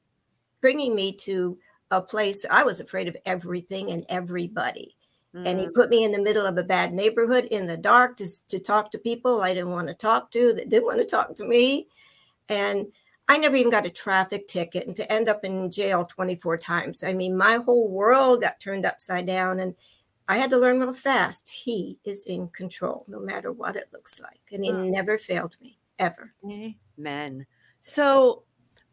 bringing 0.61 0.95
me 0.95 1.13
to 1.13 1.57
a 1.91 2.01
place 2.01 2.45
I 2.49 2.63
was 2.63 2.79
afraid 2.79 3.07
of 3.07 3.17
everything 3.25 3.91
and 3.91 4.05
everybody. 4.09 4.95
Mm-hmm. 5.35 5.47
And 5.47 5.59
he 5.59 5.67
mm. 5.67 5.73
put 5.73 5.89
me 5.89 6.03
in 6.03 6.11
the 6.11 6.21
middle 6.21 6.45
of 6.45 6.57
a 6.57 6.63
bad 6.63 6.93
neighborhood 6.93 7.45
in 7.45 7.67
the 7.67 7.77
dark 7.77 8.17
to, 8.17 8.27
to 8.47 8.59
talk 8.59 8.91
to 8.91 8.97
people 8.97 9.41
I 9.41 9.53
didn't 9.53 9.71
want 9.71 9.87
to 9.87 9.93
talk 9.93 10.31
to 10.31 10.53
that 10.53 10.69
didn't 10.69 10.85
want 10.85 10.99
to 10.99 11.05
talk 11.05 11.35
to 11.35 11.45
me. 11.45 11.87
And 12.47 12.87
I 13.27 13.37
never 13.37 13.55
even 13.55 13.71
got 13.71 13.85
a 13.85 13.91
traffic 13.91 14.47
ticket 14.47 14.87
and 14.87 14.95
to 14.95 15.11
end 15.11 15.29
up 15.29 15.45
in 15.45 15.69
jail 15.69 16.03
24 16.03 16.57
times. 16.57 17.03
I 17.03 17.13
mean, 17.13 17.37
my 17.37 17.57
whole 17.57 17.87
world 17.87 18.41
got 18.41 18.59
turned 18.59 18.87
upside 18.87 19.27
down. 19.27 19.59
And 19.59 19.75
I 20.27 20.37
had 20.37 20.49
to 20.49 20.57
learn 20.57 20.79
real 20.79 20.93
fast. 20.93 21.49
He 21.49 21.99
is 22.03 22.23
in 22.23 22.47
control, 22.47 23.05
no 23.07 23.19
matter 23.19 23.51
what 23.51 23.75
it 23.75 23.89
looks 23.93 24.19
like. 24.19 24.41
And 24.51 24.65
he 24.65 24.71
never 24.71 25.19
failed 25.19 25.57
me, 25.61 25.77
ever. 25.99 26.33
Amen. 26.97 27.45
So, 27.81 28.43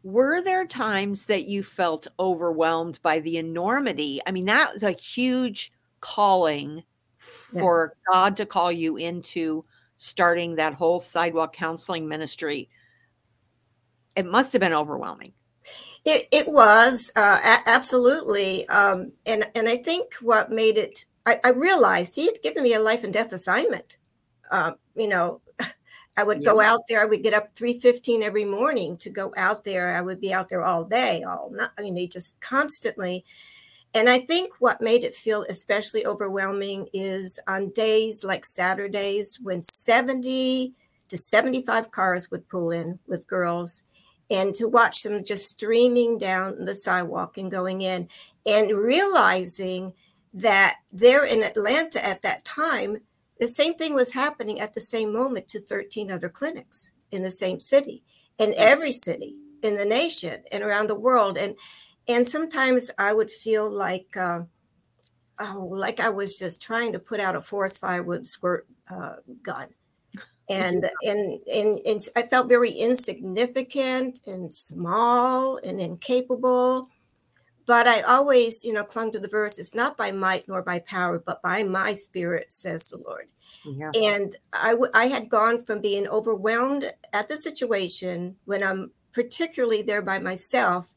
were 0.03 0.41
there 0.41 0.65
times 0.65 1.25
that 1.25 1.45
you 1.45 1.63
felt 1.63 2.07
overwhelmed 2.19 2.99
by 3.01 3.19
the 3.19 3.37
enormity? 3.37 4.21
I 4.25 4.31
mean, 4.31 4.45
that 4.45 4.73
was 4.73 4.83
a 4.83 4.91
huge 4.91 5.71
calling 5.99 6.83
for. 7.17 7.91
God 8.11 8.37
to 8.37 8.45
call 8.45 8.71
you 8.71 8.97
into 8.97 9.65
starting 9.97 10.55
that 10.55 10.73
whole 10.73 10.99
sidewalk 10.99 11.53
counseling 11.53 12.07
ministry. 12.07 12.69
It 14.15 14.25
must 14.25 14.53
have 14.53 14.61
been 14.61 14.73
overwhelming. 14.73 15.33
It, 16.05 16.27
it 16.31 16.47
was 16.47 17.11
uh, 17.15 17.39
a- 17.43 17.69
absolutely, 17.69 18.67
um, 18.69 19.11
and 19.25 19.45
and 19.55 19.67
I 19.67 19.75
think 19.75 20.13
what 20.21 20.49
made 20.49 20.77
it 20.77 21.05
I, 21.25 21.39
I, 21.43 21.49
realized 21.49 22.15
he 22.15 22.25
had 22.25 22.41
given 22.41 22.63
me 22.63 22.73
a 22.73 22.79
life 22.79 23.03
and 23.03 23.11
death 23.11 23.33
assignment. 23.33 23.97
Uh, 24.49 24.71
you 24.95 25.09
know, 25.09 25.41
I 26.17 26.23
would 26.23 26.41
yeah. 26.41 26.51
go 26.51 26.59
out 26.59 26.81
there. 26.89 26.99
I 26.99 27.05
would 27.05 27.23
get 27.23 27.35
up 27.35 27.55
three 27.55 27.79
fifteen 27.79 28.23
every 28.23 28.43
morning 28.43 28.97
to 28.97 29.09
go 29.09 29.31
out 29.37 29.63
there. 29.63 29.95
I 29.95 30.01
would 30.01 30.19
be 30.19 30.33
out 30.33 30.49
there 30.49 30.65
all 30.65 30.83
day, 30.83 31.23
all 31.23 31.51
not. 31.51 31.71
I 31.77 31.83
mean, 31.83 31.95
they 31.95 32.07
just 32.07 32.41
constantly. 32.41 33.23
And 33.93 34.09
I 34.09 34.19
think 34.19 34.49
what 34.59 34.81
made 34.81 35.03
it 35.03 35.15
feel 35.15 35.45
especially 35.47 36.05
overwhelming 36.05 36.89
is 36.91 37.39
on 37.47 37.69
days 37.69 38.23
like 38.23 38.45
Saturdays 38.45 39.39
when 39.41 39.61
seventy 39.61 40.73
to 41.07 41.17
seventy 41.17 41.61
five 41.61 41.91
cars 41.91 42.29
would 42.29 42.49
pull 42.49 42.71
in 42.71 42.99
with 43.07 43.27
girls, 43.27 43.83
and 44.29 44.53
to 44.55 44.67
watch 44.67 45.03
them 45.03 45.23
just 45.23 45.45
streaming 45.45 46.17
down 46.17 46.65
the 46.65 46.75
sidewalk 46.75 47.37
and 47.37 47.49
going 47.49 47.81
in, 47.81 48.09
and 48.45 48.71
realizing 48.71 49.93
that 50.33 50.75
there 50.91 51.23
in 51.23 51.41
Atlanta 51.43 52.05
at 52.05 52.21
that 52.23 52.43
time, 52.43 52.97
the 53.39 53.47
same 53.47 53.75
thing 53.75 53.93
was 53.93 54.13
happening 54.13 54.59
at 54.59 54.73
the 54.73 54.81
same 54.81 55.13
moment 55.13 55.47
to 55.49 55.59
13 55.59 56.11
other 56.11 56.29
clinics 56.29 56.91
in 57.11 57.21
the 57.21 57.31
same 57.31 57.59
city, 57.59 58.03
in 58.37 58.53
every 58.57 58.91
city 58.91 59.35
in 59.63 59.75
the 59.75 59.85
nation 59.85 60.41
and 60.51 60.63
around 60.63 60.87
the 60.87 60.99
world. 60.99 61.37
And 61.37 61.55
and 62.07 62.25
sometimes 62.25 62.89
I 62.97 63.13
would 63.13 63.29
feel 63.29 63.69
like, 63.69 64.15
uh, 64.15 64.41
oh, 65.39 65.69
like 65.71 65.99
I 65.99 66.09
was 66.09 66.39
just 66.39 66.61
trying 66.61 66.93
to 66.93 66.99
put 66.99 67.19
out 67.19 67.35
a 67.35 67.41
forest 67.41 67.81
fire 67.81 68.01
with 68.01 68.25
squirt 68.25 68.65
uh, 68.89 69.15
gun. 69.43 69.67
And, 70.49 70.89
and 71.03 71.39
and 71.53 71.79
and 71.85 71.99
I 72.15 72.23
felt 72.23 72.47
very 72.47 72.71
insignificant 72.71 74.21
and 74.25 74.53
small 74.53 75.57
and 75.57 75.81
incapable 75.81 76.89
but 77.67 77.85
I 77.85 78.01
always, 78.01 78.63
you 78.63 78.71
know, 78.71 78.85
clung 78.85 79.11
to 79.11 79.19
the 79.19 79.27
verse, 79.27 79.59
it's 79.59 79.75
not 79.75 79.97
by 79.97 80.11
might 80.11 80.47
nor 80.47 80.61
by 80.63 80.79
power, 80.79 81.19
but 81.19 81.41
by 81.43 81.63
my 81.63 81.93
spirit, 81.93 82.51
says 82.53 82.87
the 82.87 82.97
Lord. 82.97 83.27
Yeah. 83.65 83.91
And 83.93 84.35
I, 84.53 84.71
w- 84.71 84.91
I 84.93 85.07
had 85.07 85.29
gone 85.29 85.63
from 85.63 85.81
being 85.81 86.07
overwhelmed 86.07 86.91
at 87.11 87.27
the 87.27 87.35
situation 87.35 88.37
when 88.45 88.63
I'm 88.63 88.91
particularly 89.11 89.81
there 89.81 90.01
by 90.01 90.17
myself. 90.17 90.95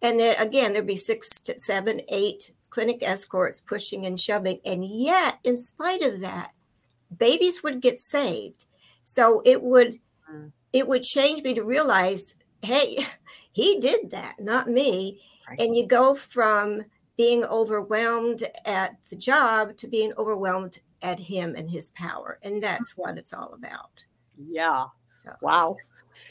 And 0.00 0.20
then 0.20 0.36
again, 0.38 0.72
there'd 0.72 0.86
be 0.86 0.96
six 0.96 1.40
to 1.40 1.58
seven, 1.58 2.02
eight 2.08 2.52
clinic 2.70 3.02
escorts 3.02 3.60
pushing 3.60 4.06
and 4.06 4.18
shoving. 4.18 4.60
And 4.64 4.84
yet, 4.84 5.38
in 5.42 5.58
spite 5.58 6.02
of 6.02 6.20
that, 6.20 6.52
babies 7.16 7.62
would 7.64 7.82
get 7.82 7.98
saved. 7.98 8.66
So 9.02 9.42
it 9.44 9.62
would 9.62 9.98
mm. 10.30 10.52
it 10.72 10.86
would 10.86 11.02
change 11.02 11.42
me 11.42 11.54
to 11.54 11.64
realize, 11.64 12.34
hey, 12.62 13.04
he 13.52 13.80
did 13.80 14.10
that, 14.12 14.36
not 14.38 14.68
me. 14.68 15.20
Right. 15.48 15.60
And 15.60 15.76
you 15.76 15.86
go 15.86 16.14
from 16.14 16.82
being 17.16 17.44
overwhelmed 17.44 18.44
at 18.64 18.96
the 19.10 19.16
job 19.16 19.76
to 19.76 19.86
being 19.86 20.12
overwhelmed 20.18 20.80
at 21.02 21.18
him 21.18 21.54
and 21.54 21.70
his 21.70 21.90
power. 21.90 22.38
And 22.42 22.62
that's 22.62 22.92
mm-hmm. 22.92 23.02
what 23.02 23.18
it's 23.18 23.32
all 23.32 23.52
about. 23.52 24.04
Yeah. 24.36 24.84
So, 25.12 25.32
wow. 25.40 25.76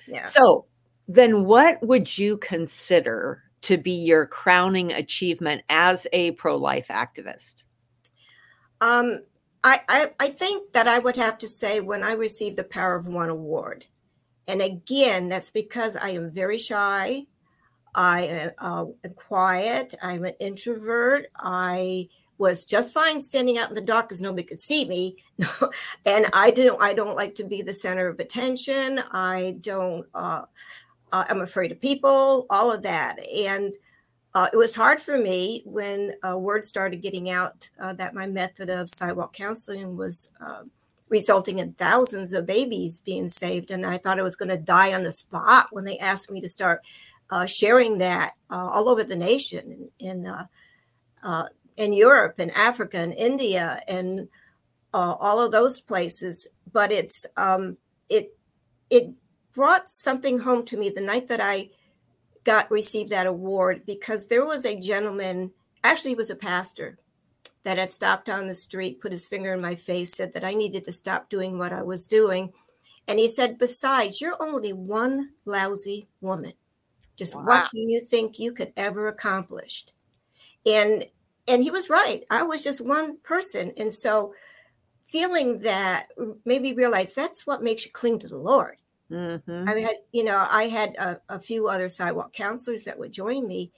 Yeah. 0.07 0.23
So 0.23 0.65
then 1.07 1.45
what 1.45 1.81
would 1.85 2.17
you 2.17 2.37
consider 2.37 3.43
to 3.61 3.77
be 3.77 3.93
your 3.93 4.25
crowning 4.25 4.91
achievement 4.91 5.63
as 5.69 6.05
a 6.11 6.31
pro-life 6.31 6.87
activist? 6.89 7.63
Um, 8.81 9.23
I, 9.63 9.79
I, 9.87 10.11
I 10.19 10.27
think 10.29 10.73
that 10.73 10.87
I 10.87 10.99
would 10.99 11.15
have 11.15 11.37
to 11.37 11.47
say 11.47 11.79
when 11.79 12.03
I 12.03 12.13
received 12.13 12.57
the 12.57 12.65
Power 12.65 12.95
of 12.95 13.07
One 13.07 13.29
award. 13.29 13.85
And 14.47 14.61
again, 14.61 15.29
that's 15.29 15.51
because 15.51 15.95
I 15.95 16.09
am 16.09 16.29
very 16.29 16.57
shy. 16.57 17.27
I 17.95 18.51
uh, 18.57 18.85
am 19.03 19.13
quiet. 19.15 19.93
I'm 20.01 20.25
an 20.25 20.33
introvert. 20.39 21.27
I 21.37 22.09
was 22.37 22.65
just 22.65 22.93
fine 22.93 23.21
standing 23.21 23.57
out 23.57 23.69
in 23.69 23.75
the 23.75 23.81
dark 23.81 24.07
because 24.07 24.21
nobody 24.21 24.43
could 24.43 24.59
see 24.59 24.85
me, 24.85 25.17
and 26.05 26.25
I 26.33 26.51
didn't. 26.51 26.81
I 26.81 26.93
don't 26.93 27.15
like 27.15 27.35
to 27.35 27.43
be 27.43 27.61
the 27.61 27.73
center 27.73 28.07
of 28.07 28.19
attention. 28.19 28.99
I 29.11 29.57
don't. 29.61 30.07
Uh, 30.13 30.43
uh, 31.11 31.25
I'm 31.29 31.41
afraid 31.41 31.71
of 31.71 31.79
people. 31.79 32.47
All 32.49 32.71
of 32.71 32.81
that, 32.83 33.19
and 33.27 33.73
uh, 34.33 34.49
it 34.51 34.57
was 34.57 34.75
hard 34.75 34.99
for 34.99 35.17
me 35.17 35.61
when 35.65 36.13
uh, 36.27 36.37
word 36.37 36.65
started 36.65 37.01
getting 37.01 37.29
out 37.29 37.69
that 37.77 38.15
my 38.15 38.25
method 38.25 38.69
of 38.69 38.89
sidewalk 38.89 39.33
counseling 39.33 39.95
was 39.95 40.29
resulting 41.09 41.59
in 41.59 41.73
thousands 41.73 42.33
of 42.33 42.47
babies 42.47 42.99
being 42.99 43.29
saved, 43.29 43.69
and 43.69 43.85
I 43.85 43.99
thought 43.99 44.19
I 44.19 44.23
was 44.23 44.35
going 44.35 44.49
to 44.49 44.57
die 44.57 44.93
on 44.93 45.03
the 45.03 45.11
spot 45.11 45.67
when 45.69 45.85
they 45.85 45.99
asked 45.99 46.31
me 46.31 46.41
to 46.41 46.49
start 46.49 46.81
uh, 47.29 47.45
sharing 47.45 47.97
that 47.97 48.33
uh, 48.49 48.69
all 48.71 48.89
over 48.89 49.03
the 49.03 49.15
nation 49.15 49.89
in 49.99 50.25
uh, 50.25 50.45
uh, 51.23 51.45
in 51.77 51.93
Europe 51.93 52.35
and 52.37 52.51
Africa 52.51 52.97
and 52.97 53.13
India 53.13 53.81
and 53.87 54.27
uh, 54.93 55.15
all 55.19 55.41
of 55.41 55.51
those 55.51 55.81
places. 55.81 56.47
But 56.71 56.91
it's 56.91 57.25
um, 57.37 57.77
it 58.09 58.37
it 58.89 59.09
brought 59.53 59.89
something 59.89 60.39
home 60.39 60.65
to 60.65 60.77
me 60.77 60.89
the 60.89 61.01
night 61.01 61.27
that 61.27 61.41
I 61.41 61.69
got 62.43 62.69
received 62.71 63.09
that 63.11 63.27
award 63.27 63.83
because 63.85 64.27
there 64.27 64.45
was 64.45 64.65
a 64.65 64.79
gentleman, 64.79 65.51
actually, 65.83 66.11
he 66.11 66.15
was 66.15 66.29
a 66.29 66.35
pastor 66.35 66.97
that 67.63 67.77
had 67.77 67.89
stopped 67.89 68.29
on 68.29 68.47
the 68.47 68.55
street, 68.55 68.99
put 68.99 69.11
his 69.11 69.27
finger 69.27 69.53
in 69.53 69.61
my 69.61 69.75
face, 69.75 70.11
said 70.11 70.33
that 70.33 70.43
I 70.43 70.53
needed 70.53 70.83
to 70.85 70.91
stop 70.91 71.29
doing 71.29 71.57
what 71.57 71.71
I 71.71 71.81
was 71.81 72.07
doing. 72.07 72.51
And 73.07 73.19
he 73.19 73.27
said, 73.27 73.57
Besides, 73.57 74.21
you're 74.21 74.41
only 74.41 74.73
one 74.73 75.29
lousy 75.45 76.07
woman. 76.19 76.53
Just 77.17 77.35
wow. 77.35 77.43
what 77.45 77.69
do 77.71 77.79
you 77.79 77.99
think 78.01 78.39
you 78.39 78.53
could 78.53 78.73
ever 78.75 79.07
accomplish? 79.07 79.85
And 80.65 81.05
and 81.47 81.61
he 81.61 81.71
was 81.71 81.89
right. 81.89 82.23
I 82.29 82.43
was 82.43 82.63
just 82.63 82.85
one 82.85 83.17
person. 83.17 83.73
And 83.77 83.91
so 83.91 84.33
feeling 85.03 85.59
that 85.59 86.07
made 86.45 86.61
me 86.61 86.73
realize 86.73 87.13
that's 87.13 87.45
what 87.45 87.61
makes 87.61 87.85
you 87.85 87.91
cling 87.91 88.19
to 88.19 88.27
the 88.27 88.37
Lord. 88.37 88.77
Mm-hmm. 89.11 89.65
I 89.67 89.75
mean, 89.75 89.87
you 90.11 90.23
know, 90.23 90.47
I 90.49 90.63
had 90.63 90.95
a, 90.95 91.19
a, 91.29 91.39
few 91.39 91.67
other 91.67 91.89
sidewalk 91.89 92.33
counselors 92.33 92.85
that 92.85 92.97
would 92.97 93.11
join 93.11 93.47
me, 93.47 93.71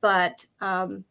but 0.00 0.44
um, 0.60 1.04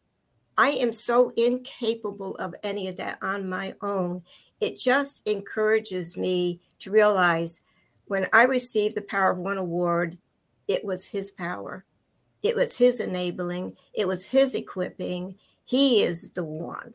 I 0.56 0.70
am 0.70 0.92
so 0.92 1.32
incapable 1.36 2.36
of 2.36 2.54
any 2.62 2.88
of 2.88 2.96
that 2.96 3.18
on 3.20 3.48
my 3.48 3.74
own. 3.82 4.22
It 4.60 4.78
just 4.78 5.26
encourages 5.26 6.16
me 6.16 6.60
to 6.78 6.90
realize 6.90 7.60
when 8.06 8.28
I 8.32 8.44
received 8.44 8.94
the 8.94 9.02
Power 9.02 9.30
of 9.30 9.38
One 9.38 9.58
award 9.58 10.16
it 10.70 10.84
was 10.84 11.06
his 11.06 11.32
power. 11.32 11.84
It 12.42 12.54
was 12.54 12.78
his 12.78 13.00
enabling. 13.00 13.76
It 13.92 14.06
was 14.06 14.26
his 14.26 14.54
equipping. 14.54 15.34
He 15.64 16.02
is 16.02 16.30
the 16.30 16.44
one, 16.44 16.94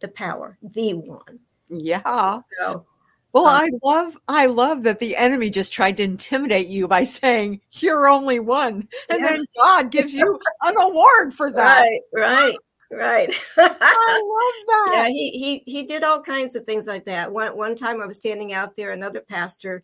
the 0.00 0.08
power, 0.08 0.58
the 0.62 0.94
one. 0.94 1.40
Yeah. 1.68 2.38
So 2.58 2.86
well, 3.32 3.46
um, 3.46 3.54
I 3.54 3.70
love 3.82 4.16
I 4.28 4.46
love 4.46 4.84
that 4.84 5.00
the 5.00 5.16
enemy 5.16 5.50
just 5.50 5.72
tried 5.72 5.96
to 5.98 6.04
intimidate 6.04 6.68
you 6.68 6.86
by 6.86 7.02
saying 7.02 7.60
you're 7.72 8.08
only 8.08 8.38
one. 8.38 8.88
And 9.10 9.20
yeah. 9.20 9.26
then 9.26 9.44
God 9.62 9.90
gives 9.90 10.14
you 10.14 10.38
an 10.62 10.74
award 10.80 11.34
for 11.34 11.50
that. 11.50 11.82
Right, 11.82 12.00
right. 12.14 12.54
Right. 12.88 13.34
I 13.56 13.64
love 13.66 14.66
that. 14.68 14.90
Yeah, 14.94 15.08
he 15.08 15.30
he 15.30 15.70
he 15.70 15.82
did 15.82 16.04
all 16.04 16.20
kinds 16.20 16.54
of 16.54 16.64
things 16.64 16.86
like 16.86 17.04
that. 17.06 17.32
One 17.32 17.56
one 17.56 17.74
time 17.74 18.00
I 18.00 18.06
was 18.06 18.16
standing 18.16 18.52
out 18.52 18.76
there, 18.76 18.92
another 18.92 19.20
pastor 19.20 19.82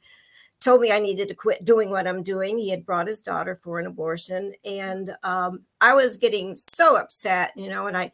told 0.63 0.81
me 0.81 0.93
I 0.93 0.99
needed 0.99 1.29
to 1.29 1.35
quit 1.35 1.65
doing 1.65 1.91
what 1.91 2.07
I'm 2.07 2.23
doing. 2.23 2.59
He 2.59 2.71
had 2.71 2.87
brought 2.87 3.07
his 3.07 3.21
daughter 3.21 3.55
for 3.55 3.79
an 3.79 3.87
abortion, 3.87 4.55
and 4.65 5.15
um, 5.23 5.63
I 5.81 5.95
was 5.95 6.17
getting 6.17 6.55
so 6.55 6.97
upset, 6.97 7.53
you 7.57 7.69
know, 7.69 7.87
and 7.87 7.97
I 7.97 8.13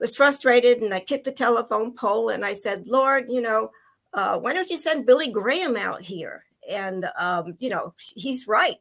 was 0.00 0.16
frustrated, 0.16 0.82
and 0.82 0.92
I 0.92 1.00
kicked 1.00 1.24
the 1.24 1.32
telephone 1.32 1.94
pole, 1.94 2.30
and 2.30 2.44
I 2.44 2.54
said, 2.54 2.86
"Lord, 2.88 3.26
you 3.28 3.40
know, 3.40 3.70
uh, 4.14 4.38
why 4.38 4.52
don't 4.52 4.70
you 4.70 4.76
send 4.76 5.06
Billy 5.06 5.30
Graham 5.30 5.76
out 5.76 6.00
here? 6.00 6.44
And, 6.70 7.06
um, 7.18 7.56
you 7.58 7.68
know, 7.68 7.94
he's 7.98 8.48
right. 8.48 8.78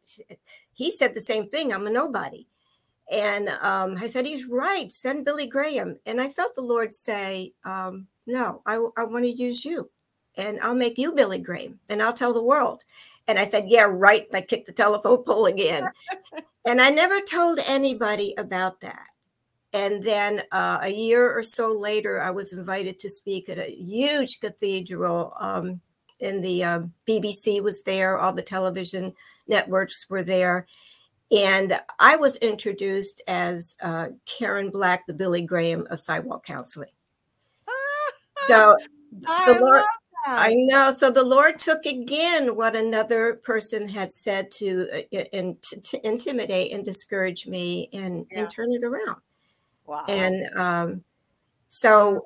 He 0.73 0.91
said 0.91 1.13
the 1.13 1.21
same 1.21 1.47
thing 1.47 1.73
I'm 1.73 1.87
a 1.87 1.89
nobody. 1.89 2.47
And 3.11 3.49
um, 3.49 3.97
I 3.99 4.07
said, 4.07 4.25
He's 4.25 4.47
right. 4.47 4.91
Send 4.91 5.25
Billy 5.25 5.45
Graham. 5.45 5.97
And 6.05 6.21
I 6.21 6.29
felt 6.29 6.55
the 6.55 6.61
Lord 6.61 6.93
say, 6.93 7.51
um, 7.65 8.07
No, 8.25 8.61
I, 8.65 8.75
I 8.95 9.03
want 9.03 9.25
to 9.25 9.31
use 9.31 9.65
you. 9.65 9.89
And 10.35 10.59
I'll 10.61 10.75
make 10.75 10.97
you 10.97 11.13
Billy 11.13 11.39
Graham 11.39 11.79
and 11.89 12.01
I'll 12.01 12.13
tell 12.13 12.33
the 12.33 12.43
world. 12.43 12.83
And 13.27 13.39
I 13.39 13.45
said, 13.45 13.65
Yeah, 13.67 13.87
right. 13.89 14.25
And 14.27 14.35
I 14.35 14.41
kicked 14.41 14.65
the 14.65 14.73
telephone 14.73 15.23
pole 15.23 15.45
again. 15.45 15.87
and 16.65 16.81
I 16.81 16.89
never 16.89 17.19
told 17.21 17.59
anybody 17.67 18.33
about 18.37 18.81
that. 18.81 19.07
And 19.73 20.03
then 20.03 20.43
uh, 20.51 20.79
a 20.81 20.89
year 20.89 21.35
or 21.35 21.41
so 21.41 21.73
later, 21.73 22.21
I 22.21 22.29
was 22.29 22.53
invited 22.53 22.99
to 22.99 23.09
speak 23.09 23.49
at 23.49 23.57
a 23.57 23.71
huge 23.71 24.39
cathedral. 24.39 25.33
Um, 25.39 25.81
and 26.21 26.43
the 26.43 26.63
uh, 26.63 26.81
BBC 27.07 27.61
was 27.61 27.81
there, 27.81 28.17
all 28.17 28.33
the 28.33 28.43
television 28.43 29.13
networks 29.47 30.09
were 30.09 30.23
there. 30.23 30.67
And 31.31 31.79
I 31.99 32.15
was 32.15 32.35
introduced 32.37 33.23
as 33.27 33.75
uh, 33.81 34.09
Karen 34.25 34.69
Black, 34.69 35.07
the 35.07 35.15
Billy 35.15 35.41
Graham 35.41 35.87
of 35.89 35.99
sidewalk 35.99 36.45
counseling. 36.45 36.91
so 38.47 38.77
the 39.11 39.57
Lord, 39.59 39.83
I 40.25 40.55
know. 40.55 40.91
So 40.91 41.11
the 41.11 41.23
Lord 41.23 41.57
took 41.57 41.85
again 41.85 42.55
what 42.55 42.75
another 42.75 43.35
person 43.43 43.87
had 43.87 44.11
said 44.11 44.51
to, 44.51 44.87
uh, 44.93 45.23
in, 45.33 45.57
to, 45.61 45.81
to 45.81 46.07
intimidate 46.07 46.71
and 46.71 46.85
discourage 46.85 47.45
me 47.47 47.89
and, 47.93 48.25
yeah. 48.31 48.39
and 48.39 48.49
turn 48.49 48.71
it 48.71 48.83
around. 48.83 49.21
Wow. 49.85 50.05
And 50.07 50.45
um, 50.57 51.03
so, 51.67 52.25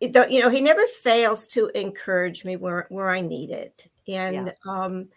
it, 0.00 0.14
you 0.30 0.40
know, 0.40 0.48
he 0.48 0.60
never 0.60 0.86
fails 0.86 1.46
to 1.48 1.68
encourage 1.78 2.44
me 2.44 2.56
where, 2.56 2.86
where 2.88 3.10
I 3.10 3.20
need 3.20 3.50
it. 3.50 3.88
And 4.06 4.46
yeah. 4.46 4.52
um, 4.66 5.08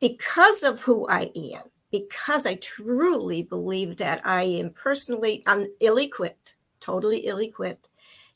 because 0.00 0.62
of 0.62 0.80
who 0.80 1.08
I 1.08 1.30
am, 1.34 1.62
because 1.90 2.46
I 2.46 2.56
truly 2.56 3.42
believe 3.42 3.96
that 3.98 4.20
I 4.26 4.42
am 4.42 4.70
personally, 4.70 5.42
I'm 5.46 5.66
ill 5.80 5.98
equipped, 5.98 6.56
totally 6.80 7.20
ill 7.20 7.40
equipped, 7.40 7.88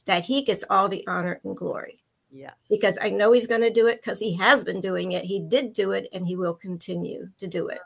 that 0.06 0.24
he 0.24 0.42
gets 0.42 0.64
all 0.70 0.88
the 0.88 1.06
honor 1.06 1.40
and 1.44 1.56
glory. 1.56 1.99
Yes. 2.32 2.66
Because 2.68 2.98
I 3.02 3.10
know 3.10 3.32
he's 3.32 3.46
going 3.46 3.60
to 3.62 3.70
do 3.70 3.86
it 3.86 4.00
because 4.02 4.18
he 4.18 4.36
has 4.36 4.62
been 4.62 4.80
doing 4.80 5.12
it. 5.12 5.24
He 5.24 5.40
did 5.40 5.72
do 5.72 5.92
it 5.92 6.08
and 6.12 6.26
he 6.26 6.36
will 6.36 6.54
continue 6.54 7.28
to 7.38 7.46
do 7.46 7.68
it. 7.68 7.80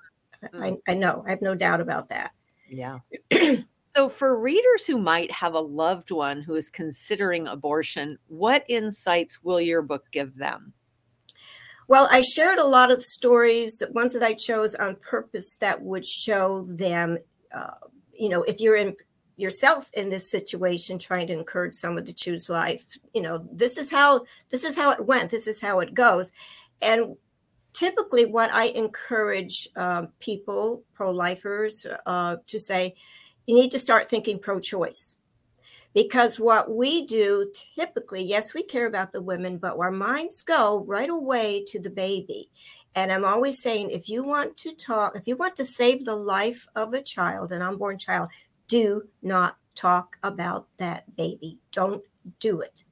Mm. 0.55 0.79
I, 0.87 0.93
I 0.93 0.95
know. 0.95 1.25
I 1.27 1.31
have 1.31 1.43
no 1.43 1.55
doubt 1.55 1.81
about 1.81 2.09
that. 2.09 2.33
Yeah. 2.69 2.99
So, 3.97 4.09
for 4.09 4.41
readers 4.41 4.85
who 4.85 4.99
might 4.99 5.31
have 5.31 5.55
a 5.55 5.61
loved 5.61 6.11
one 6.11 6.43
who 6.43 6.57
is 6.57 6.69
considering 6.69 7.47
abortion, 7.47 8.19
what 8.27 8.65
insights 8.69 9.45
will 9.45 9.61
your 9.61 9.83
book 9.83 10.07
give 10.11 10.37
them? 10.37 10.73
Well, 11.87 12.09
I 12.11 12.23
shared 12.23 12.59
a 12.59 12.67
lot 12.67 12.91
of 12.91 13.03
stories, 13.03 13.77
the 13.77 13.93
ones 13.93 14.13
that 14.15 14.23
I 14.25 14.33
chose 14.33 14.75
on 14.75 14.97
purpose 14.97 15.57
that 15.61 15.83
would 15.83 16.05
show 16.05 16.63
them, 16.63 17.19
uh, 17.55 17.75
you 18.13 18.31
know, 18.31 18.43
if 18.43 18.59
you're 18.59 18.75
in 18.75 18.97
yourself 19.37 19.91
in 19.95 20.09
this 20.09 20.31
situation 20.31 20.99
trying 20.99 21.27
to 21.27 21.33
encourage 21.33 21.75
someone 21.75 22.05
to 22.05 22.13
choose 22.13 22.49
life 22.49 22.97
you 23.13 23.23
know 23.23 23.47
this 23.53 23.77
is 23.77 23.91
how 23.91 24.25
this 24.51 24.65
is 24.65 24.77
how 24.77 24.91
it 24.93 25.05
went 25.05 25.31
this 25.31 25.47
is 25.47 25.61
how 25.61 25.81
it 25.81 25.95
goes 25.95 26.33
and 26.81 27.17
typically 27.73 28.25
what 28.25 28.51
i 28.53 28.67
encourage 28.67 29.69
um, 29.77 30.09
people 30.21 30.83
pro-lifers 30.95 31.87
uh, 32.07 32.37
to 32.47 32.59
say 32.59 32.95
you 33.47 33.55
need 33.55 33.71
to 33.73 33.79
start 33.79 34.09
thinking 34.09 34.39
pro 34.39 34.61
choice. 34.61 35.17
Because 35.93 36.41
what 36.41 36.75
we 36.75 37.07
do 37.07 37.53
typically, 37.77 38.25
yes, 38.25 38.53
we 38.53 38.65
care 38.65 38.87
about 38.87 39.13
the 39.13 39.23
women, 39.23 39.59
but 39.59 39.79
our 39.79 39.93
minds 39.93 40.43
go 40.43 40.85
right 40.89 41.09
away 41.09 41.63
to 41.69 41.79
the 41.79 41.91
baby. 41.91 42.51
And 42.97 43.13
I'm 43.13 43.25
always 43.25 43.63
saying, 43.63 43.91
if 43.91 44.09
you 44.09 44.25
want 44.25 44.57
to 44.59 44.73
talk, 44.73 45.17
if 45.17 45.29
you 45.29 45.37
want 45.37 45.55
to 45.57 45.65
save 45.65 46.05
the 46.05 46.17
life 46.17 46.67
of 46.75 46.95
a 46.95 47.03
child, 47.03 47.53
an 47.53 47.63
unborn 47.63 47.99
child, 47.99 48.31
do 48.69 49.05
not 49.23 49.57
talk 49.75 50.17
about 50.23 50.69
that 50.79 51.17
baby. 51.17 51.59
Don't 51.73 52.03
do 52.41 52.61
it. 52.61 52.85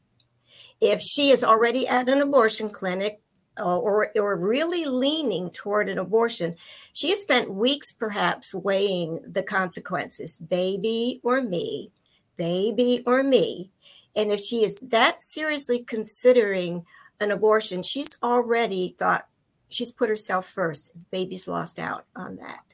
If 0.81 1.01
she 1.01 1.31
is 1.31 1.45
already 1.45 1.87
at 1.87 2.09
an 2.09 2.21
abortion 2.21 2.71
clinic, 2.71 3.21
uh, 3.59 3.79
or, 3.79 4.11
or 4.17 4.37
really 4.37 4.87
leaning 4.87 5.51
toward 5.51 5.89
an 5.89 5.99
abortion, 5.99 6.57
she 6.93 7.11
has 7.11 7.21
spent 7.21 7.53
weeks 7.53 7.93
perhaps 7.93 8.55
weighing 8.55 9.21
the 9.31 9.43
consequences 9.43 10.39
baby 10.39 11.21
or 11.23 11.43
me, 11.43 11.93
baby 12.37 13.03
or 13.07 13.23
me. 13.23 13.71
And 14.17 14.33
if 14.33 14.41
she 14.41 14.65
is 14.65 14.79
that 14.81 15.21
seriously 15.21 15.81
considering 15.81 16.87
an 17.21 17.31
abortion, 17.31 17.83
she's 17.83 18.17
already 18.23 18.95
thought 18.99 19.29
she's 19.69 19.91
put 19.91 20.09
herself 20.09 20.47
first. 20.47 20.93
Baby's 21.11 21.47
lost 21.47 21.79
out 21.79 22.07
on 22.17 22.37
that. 22.37 22.72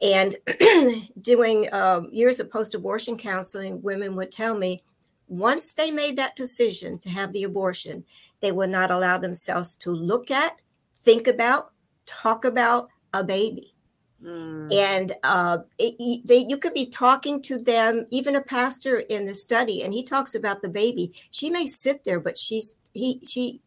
And 0.00 0.36
doing 1.20 1.68
um, 1.72 2.08
years 2.12 2.38
of 2.40 2.50
post 2.50 2.74
abortion 2.74 3.16
counseling, 3.16 3.82
women 3.82 4.14
would 4.16 4.30
tell 4.30 4.56
me 4.56 4.82
once 5.26 5.72
they 5.72 5.90
made 5.90 6.16
that 6.16 6.36
decision 6.36 6.98
to 7.00 7.10
have 7.10 7.32
the 7.32 7.42
abortion, 7.42 8.04
they 8.40 8.52
would 8.52 8.70
not 8.70 8.90
allow 8.90 9.18
themselves 9.18 9.74
to 9.74 9.90
look 9.90 10.30
at, 10.30 10.56
think 10.96 11.26
about, 11.26 11.72
talk 12.06 12.44
about 12.44 12.88
a 13.12 13.22
baby. 13.22 13.74
Mm. 14.22 14.72
And 14.74 15.14
uh, 15.22 15.58
it, 15.78 16.26
they, 16.26 16.38
you 16.48 16.56
could 16.56 16.74
be 16.74 16.86
talking 16.86 17.40
to 17.42 17.58
them, 17.58 18.06
even 18.10 18.34
a 18.34 18.40
pastor 18.40 18.98
in 18.98 19.26
the 19.26 19.34
study, 19.34 19.82
and 19.82 19.92
he 19.92 20.02
talks 20.02 20.34
about 20.34 20.62
the 20.62 20.68
baby. 20.68 21.12
She 21.30 21.50
may 21.50 21.66
sit 21.66 22.04
there, 22.04 22.18
but 22.18 22.36
she's 22.36 22.74
he 22.92 23.20
she 23.24 23.60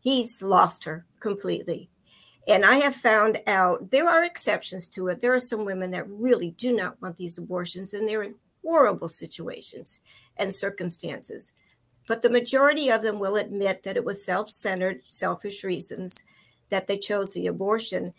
he's 0.00 0.42
lost 0.42 0.84
her 0.84 1.06
completely. 1.20 1.88
And 2.46 2.64
I 2.64 2.76
have 2.76 2.94
found 2.94 3.40
out 3.46 3.90
there 3.90 4.08
are 4.08 4.24
exceptions 4.24 4.88
to 4.88 5.08
it. 5.08 5.20
There 5.20 5.34
are 5.34 5.40
some 5.40 5.64
women 5.64 5.90
that 5.92 6.08
really 6.08 6.50
do 6.50 6.76
not 6.76 7.00
want 7.00 7.16
these 7.16 7.38
abortions, 7.38 7.94
and 7.94 8.08
they're 8.08 8.22
in 8.22 8.34
horrible 8.62 9.08
situations 9.08 10.00
and 10.36 10.54
circumstances. 10.54 11.52
But 12.06 12.22
the 12.22 12.30
majority 12.30 12.90
of 12.90 13.02
them 13.02 13.18
will 13.18 13.36
admit 13.36 13.82
that 13.84 13.96
it 13.96 14.04
was 14.04 14.24
self 14.24 14.50
centered, 14.50 15.02
selfish 15.04 15.64
reasons 15.64 16.22
that 16.68 16.86
they 16.86 16.98
chose 16.98 17.32
the 17.32 17.46
abortion. 17.46 18.12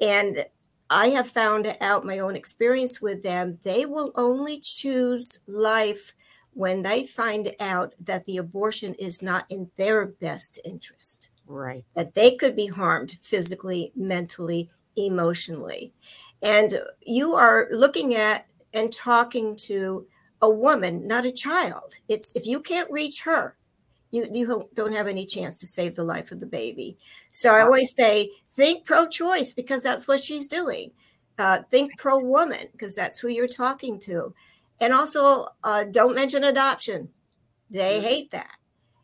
And 0.00 0.46
I 0.90 1.08
have 1.08 1.28
found 1.28 1.74
out 1.80 2.04
my 2.04 2.18
own 2.18 2.36
experience 2.36 3.00
with 3.00 3.22
them, 3.22 3.58
they 3.64 3.86
will 3.86 4.12
only 4.14 4.60
choose 4.60 5.40
life 5.48 6.12
when 6.52 6.82
they 6.82 7.04
find 7.04 7.54
out 7.58 7.94
that 7.98 8.24
the 8.24 8.36
abortion 8.36 8.94
is 8.94 9.22
not 9.22 9.46
in 9.48 9.70
their 9.76 10.06
best 10.06 10.60
interest. 10.64 11.30
Right. 11.46 11.84
That 11.94 12.14
they 12.14 12.36
could 12.36 12.56
be 12.56 12.66
harmed 12.66 13.12
physically, 13.20 13.92
mentally, 13.94 14.70
emotionally. 14.96 15.92
And 16.42 16.80
you 17.02 17.34
are 17.34 17.68
looking 17.70 18.14
at 18.14 18.46
and 18.72 18.92
talking 18.92 19.56
to 19.56 20.06
a 20.42 20.50
woman, 20.50 21.06
not 21.06 21.24
a 21.24 21.32
child. 21.32 21.96
It's 22.08 22.32
if 22.34 22.46
you 22.46 22.60
can't 22.60 22.90
reach 22.90 23.22
her, 23.22 23.56
you, 24.10 24.26
you 24.32 24.68
don't 24.74 24.94
have 24.94 25.08
any 25.08 25.26
chance 25.26 25.58
to 25.60 25.66
save 25.66 25.96
the 25.96 26.04
life 26.04 26.30
of 26.30 26.40
the 26.40 26.46
baby. 26.46 26.96
So 27.30 27.52
I 27.52 27.62
always 27.62 27.94
say, 27.94 28.30
think 28.48 28.84
pro 28.84 29.08
choice 29.08 29.54
because 29.54 29.82
that's 29.82 30.06
what 30.06 30.20
she's 30.20 30.46
doing. 30.46 30.92
Uh, 31.36 31.60
think 31.70 31.98
pro 31.98 32.20
woman 32.20 32.68
because 32.72 32.94
that's 32.94 33.18
who 33.18 33.28
you're 33.28 33.48
talking 33.48 33.98
to. 34.00 34.32
And 34.80 34.92
also, 34.92 35.48
uh, 35.64 35.84
don't 35.84 36.14
mention 36.14 36.44
adoption. 36.44 37.08
They 37.70 37.98
mm. 37.98 38.02
hate 38.02 38.30
that. 38.30 38.54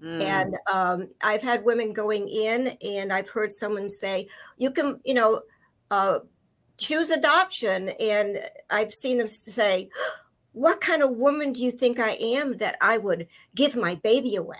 Mm. 0.02 0.22
And 0.22 0.56
um, 0.72 1.08
I've 1.22 1.42
had 1.42 1.64
women 1.64 1.92
going 1.92 2.28
in, 2.28 2.68
and 2.82 3.12
I've 3.12 3.28
heard 3.28 3.52
someone 3.52 3.88
say, 3.88 4.28
you 4.56 4.70
can, 4.70 5.00
you 5.04 5.14
know, 5.14 5.42
uh, 5.90 6.20
choose 6.78 7.10
adoption. 7.10 7.90
And 8.00 8.40
I've 8.70 8.92
seen 8.92 9.18
them 9.18 9.28
say, 9.28 9.90
what 10.52 10.80
kind 10.80 11.02
of 11.02 11.10
woman 11.10 11.52
do 11.52 11.62
you 11.62 11.70
think 11.70 12.00
I 12.00 12.12
am 12.12 12.56
that 12.56 12.76
I 12.80 12.98
would 12.98 13.28
give 13.54 13.76
my 13.76 13.96
baby 13.96 14.36
away? 14.36 14.56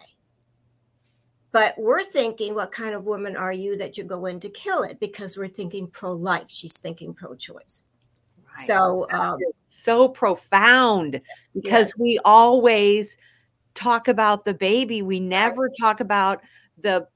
But 1.53 1.75
we're 1.77 2.05
thinking, 2.05 2.55
what 2.55 2.71
kind 2.71 2.95
of 2.95 3.07
woman 3.07 3.37
are 3.37 3.53
you 3.53 3.77
that 3.79 3.99
you 3.99 4.05
go 4.05 4.27
in 4.27 4.39
to 4.41 4.49
kill 4.49 4.83
it? 4.83 5.01
Because 5.01 5.37
we're 5.37 5.49
thinking 5.49 5.89
pro 5.89 6.13
life. 6.13 6.49
She's 6.49 6.79
thinking 6.79 7.13
pro 7.13 7.35
choice. 7.35 7.85
Right. 8.45 8.67
So, 8.67 9.07
um, 9.11 9.39
so 9.67 10.09
profound 10.09 11.21
because 11.55 11.89
yes. 11.89 11.99
we 11.99 12.21
always 12.25 13.17
talk 13.81 14.09
about 14.09 14.45
the 14.45 14.55
baby. 14.55 15.03
We 15.03 15.21
never 15.21 15.63
right. 15.63 15.77
talk 15.81 16.01
about 16.01 16.43
the 16.79 17.07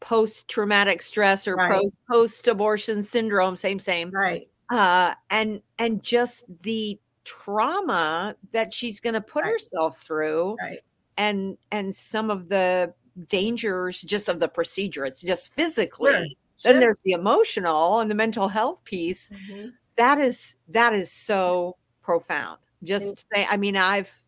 post 0.00 0.48
traumatic 0.48 1.02
stress 1.02 1.46
or 1.48 1.56
right. 1.56 1.80
post 2.10 2.48
abortion 2.48 3.02
syndrome. 3.02 3.56
Same, 3.56 3.78
same. 3.78 4.10
Right. 4.10 4.48
Uh, 4.70 5.14
and 5.30 5.60
and 5.78 6.02
just 6.02 6.44
the 6.62 6.98
trauma 7.24 8.36
that 8.52 8.72
she's 8.72 9.00
going 9.00 9.14
to 9.14 9.20
put 9.20 9.44
right. 9.44 9.52
herself 9.52 9.98
through 9.98 10.56
right. 10.60 10.80
and 11.16 11.56
and 11.72 11.94
some 11.94 12.30
of 12.30 12.48
the 12.48 12.92
dangers 13.28 14.02
just 14.02 14.28
of 14.28 14.40
the 14.40 14.48
procedure 14.48 15.04
it's 15.06 15.22
just 15.22 15.52
physically 15.52 16.12
sure. 16.12 16.22
Sure. 16.22 16.72
then 16.72 16.80
there's 16.80 17.00
the 17.02 17.12
emotional 17.12 18.00
and 18.00 18.10
the 18.10 18.14
mental 18.14 18.48
health 18.48 18.84
piece 18.84 19.30
mm-hmm. 19.30 19.68
that 19.96 20.18
is 20.18 20.56
that 20.68 20.92
is 20.92 21.10
so 21.10 21.76
profound 22.02 22.58
just 22.82 23.24
say 23.32 23.46
i 23.48 23.56
mean 23.56 23.76
i've 23.76 24.23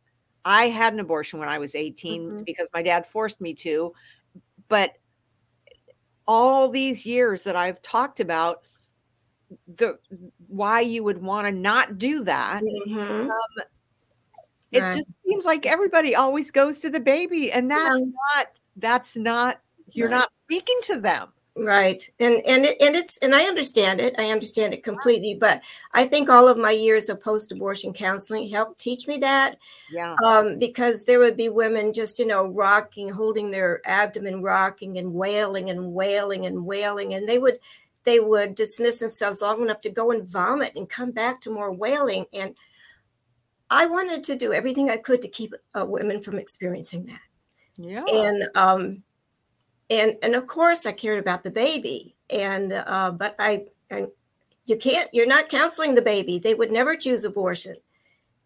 i 0.47 0.69
had 0.69 0.95
an 0.95 1.01
abortion 1.01 1.39
when 1.39 1.49
i 1.49 1.59
was 1.59 1.75
18 1.75 2.23
mm-hmm. 2.23 2.43
because 2.45 2.71
my 2.73 2.83
dad 2.83 3.07
forced 3.07 3.41
me 3.43 3.53
to 3.53 3.93
but 4.69 4.97
all 6.27 6.69
these 6.69 7.07
years 7.07 7.43
that 7.45 7.57
I've 7.57 7.81
talked 7.83 8.21
about 8.21 8.63
the 9.77 9.99
why 10.49 10.81
you 10.81 11.05
would 11.05 11.23
want 11.23 11.47
to 11.47 11.53
not 11.53 11.99
do 11.99 12.25
that. 12.25 12.63
Mm-hmm. 12.63 13.31
Um, 13.31 13.31
it 14.73 14.81
right. 14.81 14.97
just 14.97 15.13
seems 15.27 15.45
like 15.45 15.67
everybody 15.67 16.15
always 16.15 16.51
goes 16.51 16.81
to 16.81 16.91
the 16.91 17.01
baby, 17.01 17.53
and 17.53 17.71
that's 17.71 18.01
yeah. 18.01 18.07
not 18.35 18.47
that's 18.77 19.17
not 19.17 19.61
you're 19.93 20.09
right. 20.09 20.17
not 20.17 20.31
speaking 20.45 20.79
to 20.83 21.01
them 21.01 21.33
right. 21.57 22.09
And 22.21 22.43
and 22.47 22.65
it, 22.65 22.77
and 22.81 22.95
it's 22.95 23.17
and 23.19 23.35
i 23.35 23.45
understand 23.45 24.01
it. 24.01 24.15
I 24.19 24.31
understand 24.31 24.75
it 24.75 24.85
completely 24.85 25.35
but 25.35 25.63
i 25.93 26.05
think 26.05 26.29
all 26.29 26.49
of 26.49 26.59
my 26.59 26.71
years 26.71 27.09
of 27.09 27.23
post-abortion 27.23 27.93
counseling 27.93 28.49
helped 28.49 28.81
teach 28.81 29.07
me 29.07 29.19
that 29.19 29.57
yeah. 29.91 30.17
um, 30.25 30.59
because 30.59 31.05
there 31.05 31.19
would 31.19 31.37
be 31.37 31.49
women 31.49 31.93
just 31.93 32.19
you 32.19 32.27
know 32.27 32.47
rocking 32.47 33.09
holding 33.09 33.51
their 33.51 33.81
abdomen 33.87 34.43
rocking 34.43 34.99
and 34.99 35.13
wailing 35.13 35.71
and 35.71 35.93
wailing 35.93 36.47
and 36.47 36.65
wailing 36.65 37.15
and 37.15 37.29
they 37.29 37.39
would 37.39 37.59
they 38.05 38.21
would 38.21 38.55
dismiss 38.55 39.01
themselves 39.01 39.43
long 39.43 39.63
enough 39.63 39.81
to 39.81 39.91
go 39.91 40.11
and 40.11 40.29
vomit 40.29 40.73
and 40.77 40.89
come 40.89 41.11
back 41.11 41.41
to 41.41 41.51
more 41.51 41.73
wailing 41.73 42.27
and 42.33 42.55
i 43.71 43.87
wanted 43.87 44.23
to 44.23 44.37
do 44.37 44.53
everything 44.53 44.91
i 44.91 44.97
could 44.97 45.23
to 45.23 45.29
keep 45.29 45.55
uh, 45.75 45.85
women 45.85 46.21
from 46.21 46.39
experiencing 46.39 47.05
that. 47.05 47.21
Yeah. 47.77 48.05
And 48.11 48.45
um 48.55 49.03
and 49.91 50.17
and 50.23 50.35
of 50.35 50.47
course 50.47 50.87
I 50.87 50.93
cared 50.93 51.19
about 51.19 51.43
the 51.43 51.51
baby, 51.51 52.17
and 52.31 52.73
uh, 52.73 53.13
but 53.13 53.35
I 53.39 53.67
and 53.91 54.09
you 54.67 54.77
can't 54.77 55.09
you're 55.13 55.27
not 55.27 55.49
counseling 55.49 55.95
the 55.95 56.03
baby. 56.03 56.39
They 56.39 56.55
would 56.55 56.73
never 56.73 56.97
choose 56.97 57.25
abortion 57.25 57.77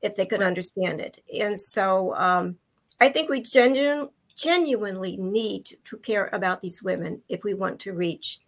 if 0.03 0.17
they 0.17 0.27
could 0.27 0.43
understand 0.43 1.01
it, 1.01 1.23
and 1.39 1.59
so 1.59 2.15
um, 2.17 2.57
I 3.01 3.09
think 3.09 3.31
we 3.31 3.43
genuine, 3.43 4.11
genuinely 4.37 5.17
need 5.17 5.67
to 5.85 5.97
care 5.99 6.29
about 6.33 6.61
these 6.61 6.83
women 6.83 7.23
if 7.29 7.45
we 7.45 7.55
want 7.55 7.81
to 7.81 7.93
reach. 7.93 8.41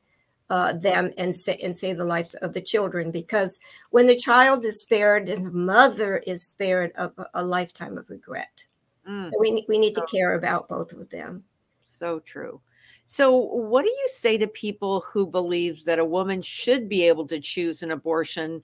Uh, 0.51 0.75
them 0.75 1.11
and 1.17 1.35
say, 1.35 1.57
and 1.63 1.75
save 1.75 1.97
the 1.97 2.05
lives 2.05 2.35
of 2.35 2.53
the 2.53 2.61
children 2.61 3.11
because 3.11 3.59
when 3.89 4.07
the 4.07 4.15
child 4.15 4.67
is 4.67 4.83
spared 4.83 5.31
and 5.31 5.47
the 5.47 5.51
mother 5.51 6.19
is 6.27 6.47
spared 6.47 6.93
of 6.97 7.15
a, 7.17 7.25
a 7.33 7.43
lifetime 7.43 7.97
of 7.97 8.11
regret, 8.11 8.67
mm. 9.09 9.31
so 9.31 9.37
we 9.41 9.65
we 9.67 9.79
need 9.79 9.95
to 9.95 10.05
care 10.13 10.35
about 10.35 10.69
both 10.69 10.93
of 10.93 11.09
them. 11.09 11.45
So 11.89 12.19
true. 12.19 12.61
So, 13.05 13.37
what 13.37 13.85
do 13.85 13.91
you 13.91 14.09
say 14.09 14.39
to 14.39 14.47
people 14.47 15.01
who 15.01 15.27
believe 15.27 15.85
that 15.85 15.99
a 15.99 16.05
woman 16.05 16.41
should 16.43 16.89
be 16.89 17.07
able 17.07 17.27
to 17.27 17.41
choose 17.41 17.83
an 17.83 17.91
abortion 17.91 18.63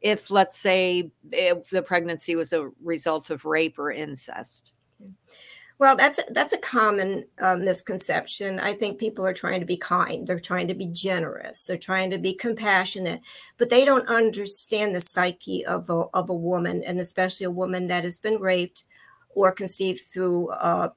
if, 0.00 0.30
let's 0.30 0.58
say, 0.58 1.10
if 1.32 1.68
the 1.70 1.82
pregnancy 1.82 2.36
was 2.36 2.52
a 2.52 2.70
result 2.82 3.30
of 3.30 3.44
rape 3.44 3.78
or 3.78 3.90
incest? 3.90 4.72
Well, 5.80 5.96
that's 5.96 6.20
that's 6.32 6.52
a 6.52 6.58
common 6.58 7.24
um, 7.40 7.64
misconception. 7.64 8.60
I 8.60 8.74
think 8.74 8.98
people 8.98 9.24
are 9.24 9.32
trying 9.32 9.60
to 9.60 9.66
be 9.66 9.78
kind. 9.78 10.26
They're 10.26 10.38
trying 10.38 10.68
to 10.68 10.74
be 10.74 10.86
generous. 10.86 11.64
They're 11.64 11.78
trying 11.78 12.10
to 12.10 12.18
be 12.18 12.34
compassionate, 12.34 13.22
but 13.56 13.70
they 13.70 13.86
don't 13.86 14.06
understand 14.06 14.94
the 14.94 15.00
psyche 15.00 15.64
of 15.64 15.88
a, 15.88 16.04
of 16.12 16.28
a 16.28 16.34
woman, 16.34 16.82
and 16.84 17.00
especially 17.00 17.44
a 17.44 17.50
woman 17.50 17.86
that 17.86 18.04
has 18.04 18.18
been 18.18 18.38
raped 18.38 18.84
or 19.30 19.52
conceived 19.52 20.02
through 20.02 20.48
uh, 20.48 20.90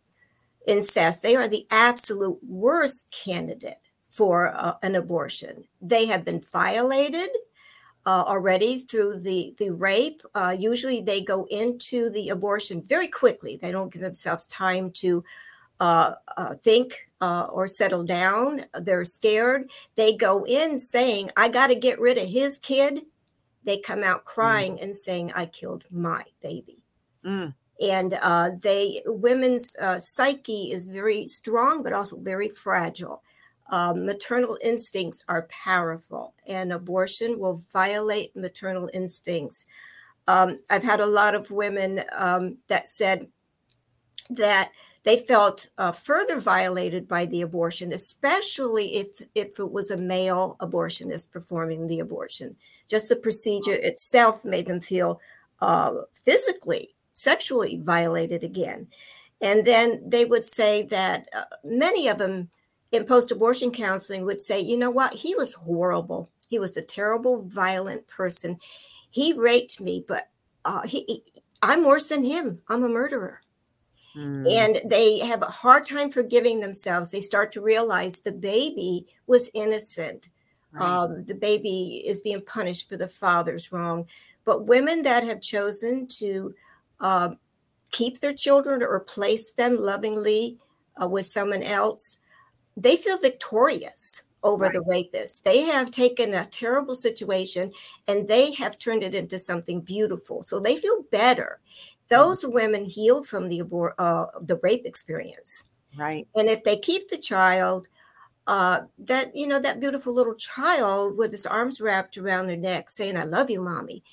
incest, 0.67 1.21
they 1.21 1.36
are 1.36 1.47
the 1.47 1.65
absolute 1.71 2.39
worst 2.43 3.06
candidate 3.12 3.80
for 4.10 4.54
uh, 4.56 4.76
an 4.84 4.95
abortion. 4.95 5.63
They 5.82 6.06
have 6.06 6.23
been 6.23 6.41
violated 6.52 7.30
uh, 8.06 8.23
already 8.28 8.80
through 8.80 9.19
the, 9.21 9.56
the 9.58 9.71
rape. 9.71 10.21
Uh, 10.36 10.56
usually 10.58 11.02
they 11.02 11.21
go 11.21 11.45
into 11.49 12.10
the 12.12 12.30
abortion 12.30 12.84
very 12.84 13.08
quickly. 13.08 13.58
They 13.58 13.71
don't 13.71 13.91
give 13.91 14.02
themselves 14.02 14.45
time 14.47 14.91
to 14.91 15.23
uh, 15.80 16.13
uh, 16.38 16.56
think 16.56 17.08
uh, 17.21 17.47
or 17.52 17.67
settle 17.67 18.04
down. 18.04 18.65
They're 18.80 19.06
scared. 19.06 19.71
They 19.95 20.15
go 20.15 20.45
in 20.45 20.78
saying, 20.78 21.32
I 21.36 21.49
got 21.49 21.67
to 21.67 21.76
get 21.76 21.99
rid 21.99 22.17
of 22.17 22.28
his 22.28 22.58
kid. 22.58 23.06
They 23.63 23.78
come 23.78 24.04
out 24.04 24.21
mm. 24.21 24.26
crying 24.26 24.76
mm. 24.76 24.84
and 24.84 24.95
saying, 24.95 25.32
I 25.34 25.45
killed 25.47 25.86
my 25.89 26.23
baby. 26.41 26.84
Mm 27.26 27.56
and 27.83 28.17
uh, 28.21 28.51
they 28.61 29.01
women's 29.05 29.75
uh, 29.75 29.99
psyche 29.99 30.71
is 30.71 30.85
very 30.85 31.27
strong 31.27 31.83
but 31.83 31.93
also 31.93 32.17
very 32.17 32.49
fragile. 32.49 33.21
Um, 33.69 34.05
maternal 34.05 34.57
instincts 34.63 35.23
are 35.27 35.47
powerful 35.49 36.33
and 36.47 36.71
abortion 36.71 37.39
will 37.39 37.61
violate 37.73 38.35
maternal 38.35 38.89
instincts. 38.93 39.65
Um, 40.27 40.59
i've 40.69 40.83
had 40.83 41.01
a 41.01 41.05
lot 41.05 41.35
of 41.35 41.51
women 41.51 42.01
um, 42.13 42.57
that 42.69 42.87
said 42.87 43.27
that 44.29 44.71
they 45.03 45.17
felt 45.17 45.67
uh, 45.77 45.91
further 45.91 46.39
violated 46.39 47.09
by 47.09 47.25
the 47.25 47.41
abortion 47.41 47.91
especially 47.91 48.95
if 48.95 49.21
if 49.35 49.59
it 49.59 49.71
was 49.71 49.91
a 49.91 49.97
male 49.97 50.55
abortionist 50.61 51.31
performing 51.31 51.87
the 51.87 51.99
abortion. 51.99 52.55
Just 52.89 53.09
the 53.09 53.17
procedure 53.17 53.73
itself 53.73 54.45
made 54.45 54.67
them 54.67 54.79
feel 54.79 55.19
uh, 55.61 55.93
physically 56.13 56.93
sexually 57.13 57.80
violated 57.82 58.43
again. 58.43 58.88
And 59.41 59.65
then 59.65 60.02
they 60.06 60.26
would 60.26 60.45
say 60.45 60.84
that 60.84 61.28
uh, 61.36 61.43
many 61.63 62.08
of 62.08 62.17
them 62.17 62.49
in 62.91 63.06
post 63.06 63.32
abortion 63.32 63.71
counseling 63.71 64.23
would 64.26 64.41
say, 64.41 64.60
you 64.60 64.78
know 64.78 64.91
what, 64.91 65.13
he 65.13 65.36
was 65.36 65.54
horrible. 65.56 66.30
He 66.47 66.60
was 66.60 66.78
a 66.78 66.82
terrible, 66.82 67.43
violent 67.47 68.08
person. 68.08 68.58
He 69.10 69.34
raped 69.34 69.82
me, 69.82 70.06
but 70.08 70.30
uh, 70.63 70.84
he, 70.84 71.04
he, 71.08 71.23
I'm 71.62 71.84
worse 71.86 72.08
than 72.08 72.23
him. 72.23 72.62
I'm 72.67 72.84
a 72.84 72.89
murderer. 72.89 73.41
Mm. 74.15 74.49
And 74.52 74.89
they 74.89 75.19
have 75.19 75.41
a 75.41 75.47
hard 75.47 75.86
time 75.86 76.12
forgiving 76.12 76.60
themselves. 76.60 77.10
They 77.10 77.19
start 77.19 77.52
to 77.54 77.62
realize 77.62 78.19
the 78.19 78.32
baby 78.32 79.08
was 79.26 79.49
innocent. 79.54 80.30
Right. 80.71 80.84
Um, 80.84 81.26
the 81.26 81.36
baby 81.36 82.04
is 82.06 82.21
being 82.21 82.41
punished 82.41 82.89
for 82.89 82.97
the 82.97 83.08
father's 83.08 83.71
wrong. 83.71 84.06
But 84.45 84.67
women 84.67 85.04
that 85.04 85.23
have 85.23 85.41
chosen 85.41 86.08
to 86.19 86.54
uh, 87.03 87.35
keep 87.91 88.19
their 88.19 88.33
children 88.33 88.81
or 88.81 88.91
replace 88.91 89.51
them 89.51 89.79
lovingly 89.79 90.57
uh, 91.01 91.07
with 91.07 91.27
someone 91.27 91.61
else, 91.61 92.17
they 92.75 92.95
feel 92.95 93.19
victorious 93.19 94.23
over 94.41 94.65
right. 94.65 94.73
the 94.73 94.81
rapist. 94.81 95.43
They 95.43 95.61
have 95.61 95.91
taken 95.91 96.33
a 96.33 96.45
terrible 96.45 96.95
situation 96.95 97.71
and 98.07 98.27
they 98.27 98.53
have 98.53 98.79
turned 98.79 99.03
it 99.03 99.13
into 99.13 99.37
something 99.37 99.81
beautiful. 99.81 100.43
So 100.43 100.59
they 100.59 100.75
feel 100.75 101.03
better. 101.11 101.59
Those 102.09 102.43
mm-hmm. 102.43 102.53
women 102.53 102.85
heal 102.85 103.23
from 103.23 103.49
the 103.49 103.59
abor- 103.59 103.93
uh, 103.97 104.25
the 104.41 104.59
rape 104.63 104.85
experience. 104.85 105.65
Right. 105.95 106.27
And 106.35 106.49
if 106.49 106.63
they 106.63 106.77
keep 106.77 107.09
the 107.09 107.17
child, 107.17 107.87
uh, 108.45 108.81
that 108.97 109.33
you 109.33 109.47
know 109.47 109.59
that 109.59 109.79
beautiful 109.79 110.13
little 110.13 110.35
child 110.35 111.17
with 111.17 111.31
his 111.31 111.45
arms 111.45 111.79
wrapped 111.79 112.17
around 112.17 112.47
their 112.47 112.57
neck, 112.57 112.89
saying 112.89 113.15
"I 113.15 113.23
love 113.23 113.49
you, 113.49 113.61
mommy," 113.61 114.03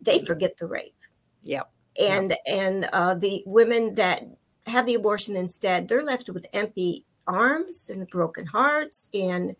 they 0.00 0.18
mm-hmm. 0.18 0.26
forget 0.26 0.58
the 0.58 0.68
rape. 0.68 0.94
Yep 1.42 1.68
and 1.98 2.30
yeah. 2.46 2.54
and 2.54 2.88
uh, 2.92 3.14
the 3.14 3.42
women 3.46 3.94
that 3.94 4.26
have 4.66 4.86
the 4.86 4.94
abortion 4.94 5.36
instead 5.36 5.88
they're 5.88 6.04
left 6.04 6.28
with 6.28 6.46
empty 6.52 7.04
arms 7.26 7.90
and 7.90 8.08
broken 8.08 8.46
hearts 8.46 9.08
and 9.14 9.56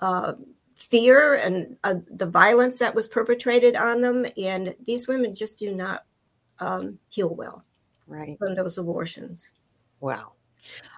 uh, 0.00 0.34
fear 0.74 1.34
and 1.34 1.76
uh, 1.84 1.94
the 2.10 2.26
violence 2.26 2.78
that 2.78 2.94
was 2.94 3.08
perpetrated 3.08 3.76
on 3.76 4.00
them. 4.00 4.26
And 4.36 4.74
these 4.84 5.08
women 5.08 5.34
just 5.34 5.58
do 5.58 5.74
not 5.74 6.04
um, 6.58 6.98
heal 7.08 7.34
well 7.34 7.64
right. 8.06 8.38
from 8.38 8.54
those 8.54 8.78
abortions. 8.78 9.52
Wow. 10.00 10.32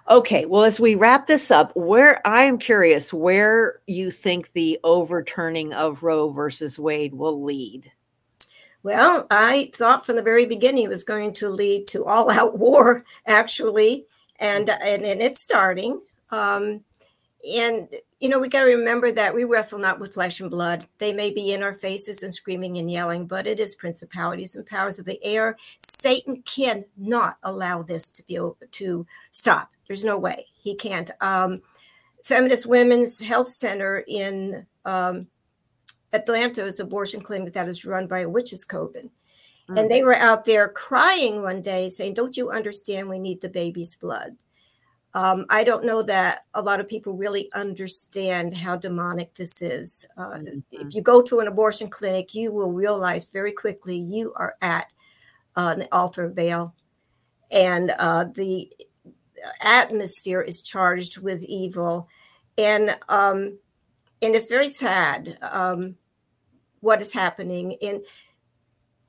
Okay 0.08 0.46
well 0.46 0.62
as 0.62 0.78
we 0.78 0.94
wrap 0.94 1.26
this 1.26 1.50
up 1.50 1.74
where 1.74 2.24
i 2.24 2.44
am 2.44 2.56
curious 2.56 3.12
where 3.12 3.80
you 3.88 4.12
think 4.12 4.52
the 4.52 4.78
overturning 4.84 5.74
of 5.74 6.04
roe 6.04 6.30
versus 6.30 6.78
wade 6.78 7.12
will 7.12 7.42
lead 7.42 7.90
well, 8.86 9.26
I 9.32 9.72
thought 9.74 10.06
from 10.06 10.14
the 10.14 10.22
very 10.22 10.46
beginning 10.46 10.84
it 10.84 10.88
was 10.88 11.02
going 11.02 11.32
to 11.34 11.48
lead 11.48 11.88
to 11.88 12.04
all 12.04 12.30
out 12.30 12.56
war, 12.58 13.04
actually, 13.26 14.06
and 14.38 14.70
and, 14.70 15.02
and 15.02 15.20
it's 15.20 15.42
starting. 15.42 16.00
Um, 16.30 16.84
and 17.44 17.88
you 18.20 18.28
know, 18.28 18.38
we 18.38 18.48
got 18.48 18.60
to 18.60 18.76
remember 18.76 19.10
that 19.10 19.34
we 19.34 19.42
wrestle 19.42 19.80
not 19.80 19.98
with 19.98 20.14
flesh 20.14 20.40
and 20.40 20.52
blood. 20.52 20.86
They 20.98 21.12
may 21.12 21.32
be 21.32 21.52
in 21.52 21.64
our 21.64 21.72
faces 21.72 22.22
and 22.22 22.32
screaming 22.32 22.78
and 22.78 22.88
yelling, 22.88 23.26
but 23.26 23.48
it 23.48 23.58
is 23.58 23.74
principalities 23.74 24.54
and 24.54 24.64
powers 24.64 25.00
of 25.00 25.04
the 25.04 25.18
air. 25.24 25.56
Satan 25.80 26.42
cannot 26.42 27.38
allow 27.42 27.82
this 27.82 28.08
to 28.10 28.22
be 28.22 28.38
to 28.70 29.06
stop. 29.32 29.72
There's 29.88 30.04
no 30.04 30.16
way 30.16 30.46
he 30.54 30.76
can't. 30.76 31.10
Um, 31.20 31.60
Feminist 32.22 32.66
Women's 32.66 33.18
Health 33.18 33.48
Center 33.48 34.04
in 34.06 34.64
um, 34.84 35.26
Atlanta's 36.16 36.80
abortion 36.80 37.20
clinic 37.20 37.52
that 37.54 37.68
is 37.68 37.84
run 37.84 38.06
by 38.06 38.20
a 38.20 38.28
witch's 38.28 38.64
coven. 38.64 39.10
Mm-hmm. 39.68 39.78
And 39.78 39.90
they 39.90 40.02
were 40.02 40.14
out 40.14 40.44
there 40.44 40.68
crying 40.68 41.42
one 41.42 41.62
day 41.62 41.88
saying, 41.88 42.14
Don't 42.14 42.36
you 42.36 42.50
understand? 42.50 43.08
We 43.08 43.18
need 43.18 43.40
the 43.40 43.48
baby's 43.48 43.96
blood. 43.96 44.36
Um, 45.14 45.46
I 45.48 45.64
don't 45.64 45.86
know 45.86 46.02
that 46.02 46.44
a 46.52 46.60
lot 46.60 46.78
of 46.78 46.88
people 46.88 47.14
really 47.14 47.50
understand 47.54 48.54
how 48.54 48.76
demonic 48.76 49.34
this 49.34 49.62
is. 49.62 50.04
Uh, 50.16 50.32
mm-hmm. 50.32 50.58
If 50.70 50.94
you 50.94 51.00
go 51.00 51.22
to 51.22 51.40
an 51.40 51.48
abortion 51.48 51.88
clinic, 51.88 52.34
you 52.34 52.52
will 52.52 52.70
realize 52.70 53.26
very 53.26 53.52
quickly 53.52 53.96
you 53.96 54.34
are 54.36 54.54
at 54.60 54.92
uh, 55.56 55.74
an 55.78 55.88
altar 55.90 56.24
of 56.24 56.34
Baal. 56.34 56.74
And 57.50 57.94
uh, 57.98 58.26
the 58.34 58.70
atmosphere 59.62 60.42
is 60.42 60.62
charged 60.62 61.18
with 61.18 61.44
evil, 61.44 62.08
and 62.58 62.96
um, 63.08 63.58
and 64.22 64.34
it's 64.34 64.48
very 64.48 64.68
sad 64.68 65.38
um, 65.42 65.96
what 66.80 67.00
is 67.00 67.12
happening. 67.12 67.76
And 67.82 68.00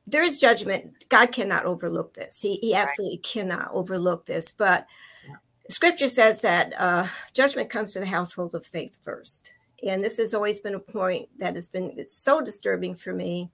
there 0.06 0.24
is 0.24 0.38
judgment. 0.38 1.10
God 1.10 1.32
cannot 1.32 1.66
overlook 1.66 2.14
this. 2.14 2.40
He 2.40 2.56
he 2.56 2.74
absolutely 2.74 3.18
right. 3.18 3.24
cannot 3.24 3.70
overlook 3.72 4.26
this. 4.26 4.52
But 4.52 4.88
yeah. 5.28 5.36
Scripture 5.70 6.08
says 6.08 6.42
that 6.42 6.74
uh, 6.78 7.08
judgment 7.34 7.70
comes 7.70 7.94
to 7.94 8.00
the 8.00 8.06
household 8.06 8.56
of 8.56 8.66
faith 8.66 8.98
first, 9.04 9.52
and 9.86 10.02
this 10.02 10.18
has 10.18 10.34
always 10.34 10.60
been 10.60 10.76
a 10.76 10.80
point 10.80 11.30
that 11.38 11.56
has 11.56 11.68
been 11.68 11.94
it's 11.98 12.24
so 12.24 12.42
disturbing 12.42 12.96
for 12.96 13.14
me 13.14 13.50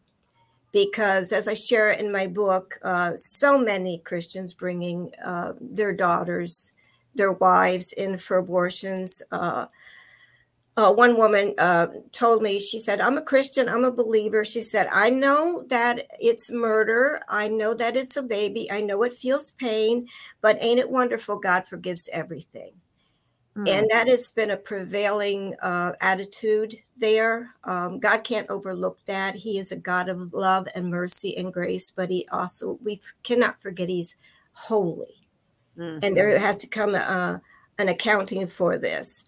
because 0.71 1.32
as 1.32 1.47
I 1.47 1.54
share 1.54 1.91
in 1.91 2.12
my 2.12 2.28
book, 2.28 2.80
uh, 2.84 3.13
so 3.15 3.58
many 3.58 3.99
Christians 3.99 4.54
bringing 4.54 5.12
uh, 5.23 5.54
their 5.62 5.93
daughters, 5.93 6.71
their 7.15 7.32
wives 7.32 7.93
in 7.93 8.17
for 8.17 8.38
abortions. 8.38 9.21
Uh, 10.75 10.91
one 10.91 11.17
woman 11.17 11.53
uh, 11.59 11.86
told 12.12 12.41
me, 12.41 12.59
she 12.59 12.79
said, 12.79 12.99
I'm 12.99 13.17
a 13.17 13.21
Christian, 13.21 13.69
I'm 13.69 13.83
a 13.83 13.91
believer. 13.91 14.43
She 14.43 14.62
said, 14.62 14.88
I 14.91 15.12
know 15.12 15.63
that 15.69 16.07
it's 16.19 16.51
murder. 16.51 17.21
I 17.29 17.47
know 17.47 17.75
that 17.75 17.95
it's 17.95 18.17
a 18.17 18.23
baby. 18.23 18.71
I 18.71 18.81
know 18.81 19.03
it 19.03 19.13
feels 19.13 19.51
pain, 19.51 20.07
but 20.41 20.57
ain't 20.62 20.79
it 20.79 20.89
wonderful? 20.89 21.38
God 21.38 21.67
forgives 21.67 22.09
everything. 22.12 22.73
Mm. 23.55 23.69
And 23.69 23.89
that 23.91 24.07
has 24.07 24.31
been 24.31 24.49
a 24.49 24.57
prevailing 24.57 25.53
uh, 25.62 25.91
attitude 26.01 26.75
there. 26.97 27.53
Um, 27.65 27.99
God 27.99 28.23
can't 28.23 28.49
overlook 28.49 28.97
that. 29.05 29.36
He 29.36 29.59
is 29.59 29.71
a 29.71 29.75
God 29.75 30.09
of 30.09 30.33
love 30.33 30.67
and 30.73 30.89
mercy 30.89 31.38
and 31.38 31.53
grace, 31.53 31.91
but 31.91 32.09
He 32.09 32.27
also, 32.31 32.79
we 32.81 32.99
cannot 33.21 33.62
forget 33.62 33.89
He's 33.89 34.15
holy. 34.53 35.27
Mm-hmm. 35.77 35.99
And 36.01 36.17
there 36.17 36.38
has 36.39 36.57
to 36.57 36.67
come 36.67 36.95
uh, 36.95 37.38
an 37.77 37.89
accounting 37.89 38.47
for 38.47 38.79
this. 38.79 39.23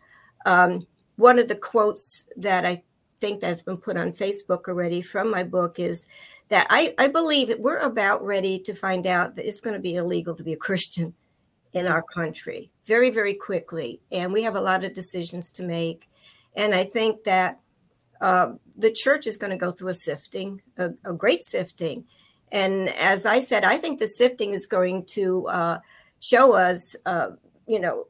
Um, 0.47 0.88
one 1.15 1.39
of 1.39 1.47
the 1.47 1.56
quotes 1.56 2.25
that 2.38 2.65
I 2.65 2.84
think 3.19 3.41
that's 3.41 3.62
been 3.62 3.78
put 3.78 3.97
on 3.97 4.12
Facebook 4.12 4.67
already 4.67 5.01
from 5.01 5.32
my 5.32 5.43
book 5.43 5.80
is 5.80 6.08
that 6.49 6.67
I, 6.69 6.93
I 6.97 7.08
believe 7.08 7.58
we're 7.60 7.80
about 7.80 8.23
ready 8.23 8.60
to 8.60 8.73
find 8.73 9.08
out 9.08 9.36
that 9.36 9.47
it's 9.47 9.62
going 9.62 9.73
to 9.73 9.82
be 9.82 9.95
illegal 9.95 10.36
to 10.36 10.43
be 10.43 10.54
a 10.54 10.58
Christian 10.58 11.13
in 11.73 11.88
our 11.88 12.01
country 12.01 12.71
very, 12.86 13.10
very 13.10 13.34
quickly. 13.34 13.99
And 14.12 14.32
we 14.32 14.43
have 14.43 14.56
a 14.56 14.62
lot 14.62 14.84
of 14.84 14.93
decisions 14.93 15.51
to 15.51 15.63
make. 15.63 16.10
And 16.56 16.73
I 16.73 16.86
think 16.86 17.23
that 17.23 17.60
uh, 18.21 18.54
the 18.78 18.91
church 18.91 19.28
is 19.28 19.38
going 19.38 19.51
to 19.51 19.58
go 19.58 19.71
through 19.71 19.89
a 19.89 19.93
sifting, 19.93 20.62
a, 20.78 20.91
a, 21.04 21.13
great 21.13 21.41
sifting. 21.41 22.06
And 22.51 22.89
as 22.89 23.25
I 23.25 23.41
said, 23.41 23.65
I 23.65 23.78
think 23.78 23.99
the 23.99 24.08
sifting 24.08 24.51
is 24.51 24.65
going 24.65 25.06
to 25.08 25.47
uh, 25.47 25.80
show 26.21 26.54
us, 26.54 26.95
uh, 27.06 27.32
you 27.67 27.80
know, 27.80 28.08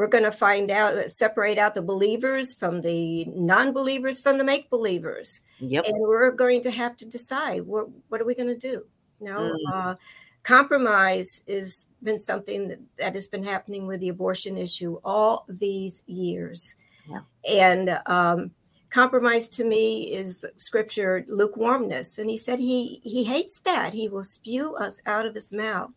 we're 0.00 0.06
going 0.06 0.24
to 0.24 0.32
find 0.32 0.70
out, 0.70 1.10
separate 1.10 1.58
out 1.58 1.74
the 1.74 1.82
believers 1.82 2.54
from 2.54 2.80
the 2.80 3.26
non 3.26 3.70
believers 3.70 4.18
from 4.18 4.38
the 4.38 4.44
make 4.44 4.70
believers. 4.70 5.42
Yep. 5.58 5.84
And 5.84 6.00
we're 6.00 6.30
going 6.30 6.62
to 6.62 6.70
have 6.70 6.96
to 6.96 7.04
decide 7.04 7.66
what, 7.66 7.88
what 8.08 8.18
are 8.18 8.24
we 8.24 8.34
going 8.34 8.48
to 8.48 8.56
do? 8.56 8.86
You 9.20 9.26
know, 9.26 9.54
mm 9.66 9.98
compromise 10.42 11.42
has 11.46 11.86
been 12.02 12.18
something 12.18 12.68
that, 12.68 12.78
that, 12.98 13.14
has 13.14 13.26
been 13.26 13.42
happening 13.42 13.86
with 13.86 14.00
the 14.00 14.08
abortion 14.08 14.56
issue 14.56 14.98
all 15.04 15.44
these 15.50 16.02
years. 16.06 16.76
Yeah. 17.06 17.20
And 17.46 18.00
um, 18.06 18.52
compromise 18.88 19.50
to 19.50 19.64
me 19.64 20.10
is 20.14 20.46
scripture 20.56 21.26
lukewarmness. 21.28 22.16
And 22.16 22.30
he 22.30 22.38
said 22.38 22.58
he, 22.58 23.02
he 23.04 23.24
hates 23.24 23.60
that. 23.66 23.92
He 23.92 24.08
will 24.08 24.24
spew 24.24 24.74
us 24.76 24.98
out 25.04 25.26
of 25.26 25.34
his 25.34 25.52
mouth. 25.52 25.92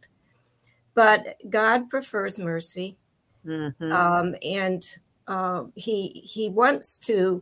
But 0.94 1.38
God 1.50 1.90
prefers 1.90 2.38
mercy. 2.38 2.98
Mm-hmm. 3.46 3.92
Um, 3.92 4.36
and 4.44 4.84
uh, 5.28 5.64
he 5.76 6.22
he 6.26 6.50
wants 6.50 6.98
to 7.00 7.42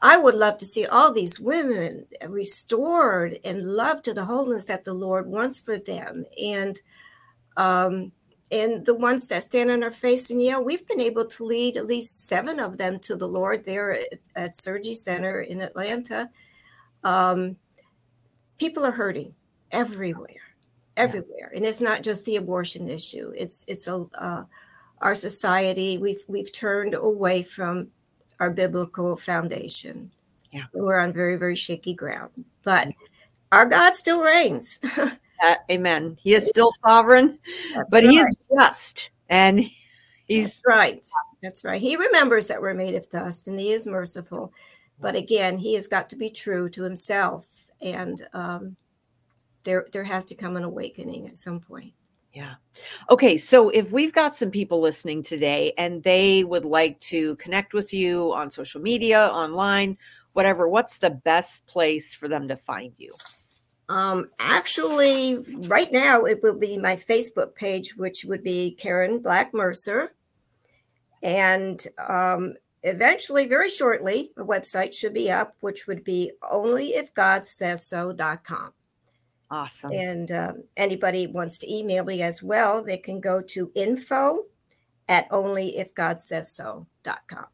I 0.00 0.16
would 0.16 0.34
love 0.34 0.58
to 0.58 0.66
see 0.66 0.86
all 0.86 1.12
these 1.12 1.40
women 1.40 2.06
restored 2.28 3.38
and 3.44 3.62
loved 3.62 4.04
to 4.04 4.14
the 4.14 4.24
wholeness 4.24 4.66
that 4.66 4.84
the 4.84 4.94
Lord 4.94 5.26
wants 5.26 5.58
for 5.58 5.78
them. 5.78 6.24
And 6.40 6.80
um, 7.56 8.12
and 8.50 8.86
the 8.86 8.94
ones 8.94 9.26
that 9.28 9.42
stand 9.42 9.70
on 9.70 9.82
our 9.82 9.90
face 9.90 10.30
and 10.30 10.40
yell, 10.40 10.64
we've 10.64 10.86
been 10.86 11.00
able 11.00 11.26
to 11.26 11.44
lead 11.44 11.76
at 11.76 11.86
least 11.86 12.28
seven 12.28 12.60
of 12.60 12.78
them 12.78 12.98
to 13.00 13.16
the 13.16 13.26
Lord 13.26 13.64
there 13.64 13.92
at, 13.92 14.20
at 14.36 14.56
Surgery 14.56 14.94
Center 14.94 15.40
in 15.42 15.60
Atlanta. 15.60 16.30
Um, 17.04 17.56
people 18.58 18.86
are 18.86 18.92
hurting 18.92 19.34
everywhere, 19.70 20.54
everywhere, 20.96 21.52
and 21.54 21.66
it's 21.66 21.80
not 21.80 22.02
just 22.02 22.24
the 22.24 22.36
abortion 22.36 22.88
issue. 22.88 23.32
It's 23.36 23.64
it's 23.66 23.88
a 23.88 24.06
uh, 24.16 24.44
our 25.00 25.14
society. 25.14 25.98
We've 25.98 26.22
we've 26.28 26.52
turned 26.52 26.94
away 26.94 27.42
from 27.42 27.88
our 28.40 28.50
biblical 28.50 29.16
foundation. 29.16 30.10
Yeah. 30.52 30.64
We're 30.72 30.98
on 30.98 31.12
very, 31.12 31.36
very 31.36 31.56
shaky 31.56 31.94
ground, 31.94 32.44
but 32.62 32.88
our 33.52 33.66
God 33.66 33.94
still 33.94 34.22
reigns. 34.22 34.78
uh, 34.96 35.54
amen. 35.70 36.16
He 36.20 36.34
is 36.34 36.48
still 36.48 36.72
sovereign, 36.86 37.38
That's 37.74 37.90
but 37.90 38.04
right. 38.04 38.12
he 38.12 38.20
is 38.20 38.38
just. 38.56 39.10
And 39.28 39.60
he's 40.26 40.62
That's 40.62 40.62
right. 40.66 41.06
That's 41.42 41.64
right. 41.64 41.80
He 41.80 41.96
remembers 41.96 42.48
that 42.48 42.60
we're 42.60 42.74
made 42.74 42.94
of 42.94 43.08
dust 43.10 43.48
and 43.48 43.58
he 43.58 43.72
is 43.72 43.86
merciful. 43.86 44.52
But 45.00 45.14
again, 45.14 45.58
he 45.58 45.74
has 45.74 45.86
got 45.86 46.08
to 46.10 46.16
be 46.16 46.30
true 46.30 46.68
to 46.70 46.82
himself. 46.82 47.70
And 47.80 48.26
um, 48.32 48.76
there, 49.64 49.86
there 49.92 50.04
has 50.04 50.24
to 50.26 50.34
come 50.34 50.56
an 50.56 50.64
awakening 50.64 51.26
at 51.28 51.36
some 51.36 51.60
point. 51.60 51.92
Yeah. 52.38 52.54
Okay. 53.10 53.36
So 53.36 53.68
if 53.70 53.90
we've 53.90 54.12
got 54.12 54.36
some 54.36 54.52
people 54.52 54.80
listening 54.80 55.24
today 55.24 55.72
and 55.76 56.04
they 56.04 56.44
would 56.44 56.64
like 56.64 57.00
to 57.00 57.34
connect 57.34 57.74
with 57.74 57.92
you 57.92 58.32
on 58.32 58.48
social 58.48 58.80
media, 58.80 59.26
online, 59.26 59.98
whatever, 60.34 60.68
what's 60.68 60.98
the 60.98 61.10
best 61.10 61.66
place 61.66 62.14
for 62.14 62.28
them 62.28 62.46
to 62.46 62.56
find 62.56 62.92
you? 62.96 63.12
Um, 63.88 64.30
actually, 64.38 65.38
right 65.66 65.90
now 65.90 66.26
it 66.26 66.40
will 66.40 66.56
be 66.56 66.78
my 66.78 66.94
Facebook 66.94 67.56
page, 67.56 67.96
which 67.96 68.24
would 68.24 68.44
be 68.44 68.70
Karen 68.70 69.18
Black 69.18 69.52
Mercer. 69.52 70.12
And 71.24 71.84
um, 71.98 72.54
eventually, 72.84 73.48
very 73.48 73.68
shortly, 73.68 74.30
a 74.36 74.44
website 74.44 74.94
should 74.94 75.12
be 75.12 75.28
up, 75.28 75.54
which 75.58 75.88
would 75.88 76.04
be 76.04 76.30
onlyifgodsaysso.com. 76.40 78.74
Awesome. 79.50 79.90
And 79.92 80.30
um, 80.30 80.64
anybody 80.76 81.26
wants 81.26 81.56
to 81.58 81.72
email 81.72 82.04
me 82.04 82.20
as 82.22 82.42
well, 82.42 82.84
they 82.84 82.98
can 82.98 83.18
go 83.20 83.40
to 83.40 83.72
info 83.74 84.44
at 85.08 85.28
onlyifgodsaysso.com. 85.30 87.46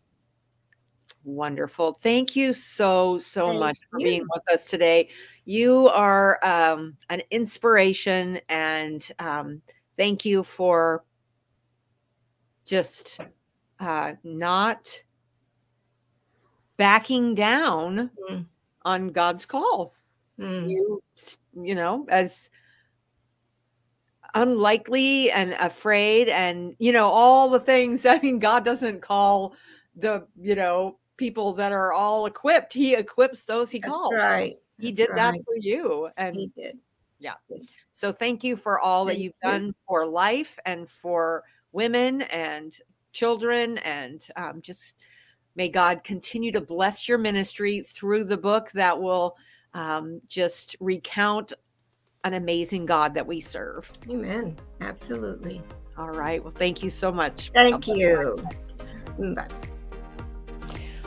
Wonderful. 1.22 1.96
Thank 2.02 2.35
you 2.37 2.52
so, 2.52 3.18
so 3.18 3.48
Thank 3.48 3.61
much 3.61 3.78
for 3.90 3.98
you. 4.00 4.07
being 4.07 4.26
with 4.35 4.42
us 4.52 4.66
today. 4.66 5.09
You 5.46 5.88
are 5.88 6.38
um, 6.44 6.98
an 7.09 7.22
inspiration, 7.30 8.38
and 8.48 9.09
um, 9.18 9.62
thank 9.96 10.26
you 10.26 10.42
for 10.42 11.04
just 12.66 13.20
uh, 13.80 14.12
not 14.22 15.02
backing 16.76 17.35
down 17.35 18.11
mm. 18.30 18.44
on 18.83 19.09
God's 19.09 19.46
call. 19.46 19.94
Mm. 20.38 20.68
You, 20.68 21.03
you 21.55 21.75
know, 21.75 22.07
as 22.09 22.51
unlikely 24.35 25.31
and 25.31 25.53
afraid 25.61 26.29
and 26.29 26.75
you 26.79 26.92
know 26.92 27.07
all 27.07 27.49
the 27.49 27.61
things. 27.61 28.05
I 28.07 28.18
mean 28.20 28.38
god 28.38 28.64
doesn't 28.64 29.01
call 29.01 29.55
the 29.97 30.27
you 30.40 30.55
know 30.55 30.99
people 31.16 31.53
that 31.55 31.73
are 31.73 31.92
all 31.92 32.27
equipped. 32.27 32.73
He 32.73 32.94
equips 32.94 33.44
those 33.44 33.70
he 33.70 33.81
calls. 33.81 34.14
right. 34.14 34.57
He 34.79 34.90
That's 34.90 35.09
did 35.09 35.11
right. 35.11 35.35
that 35.35 35.44
for 35.44 35.57
you 35.57 36.09
and 36.16 36.35
he 36.35 36.51
did. 36.57 36.79
Yeah 37.18 37.35
so 37.92 38.11
thank 38.11 38.42
you 38.42 38.57
for 38.57 38.81
all 38.81 39.07
thank 39.07 39.18
that 39.18 39.23
you've 39.23 39.35
you. 39.42 39.51
done 39.51 39.75
for 39.87 40.05
life 40.05 40.59
and 40.66 40.90
for 40.90 41.44
women 41.73 42.23
and 42.23 42.79
children 43.12 43.79
and 43.79 44.27
um, 44.37 44.61
just 44.61 44.99
may 45.55 45.68
god 45.68 46.03
continue 46.03 46.51
to 46.51 46.61
bless 46.61 47.09
your 47.09 47.18
ministry 47.18 47.81
through 47.83 48.25
the 48.25 48.37
book 48.37 48.70
that 48.73 49.01
will 49.01 49.37
um, 49.74 50.20
just 50.28 50.76
recount 50.80 51.52
an 52.24 52.34
amazing 52.34 52.87
God 52.87 53.14
that 53.14 53.26
we 53.26 53.40
serve. 53.40 53.90
Amen. 54.08 54.56
Absolutely. 54.80 55.60
All 55.98 56.10
right. 56.10 56.42
Well, 56.42 56.54
thank 56.56 56.82
you 56.82 56.90
so 56.90 57.12
much. 57.12 57.50
Thank 57.52 57.87
you. 57.87 58.42
Bye. 59.18 59.48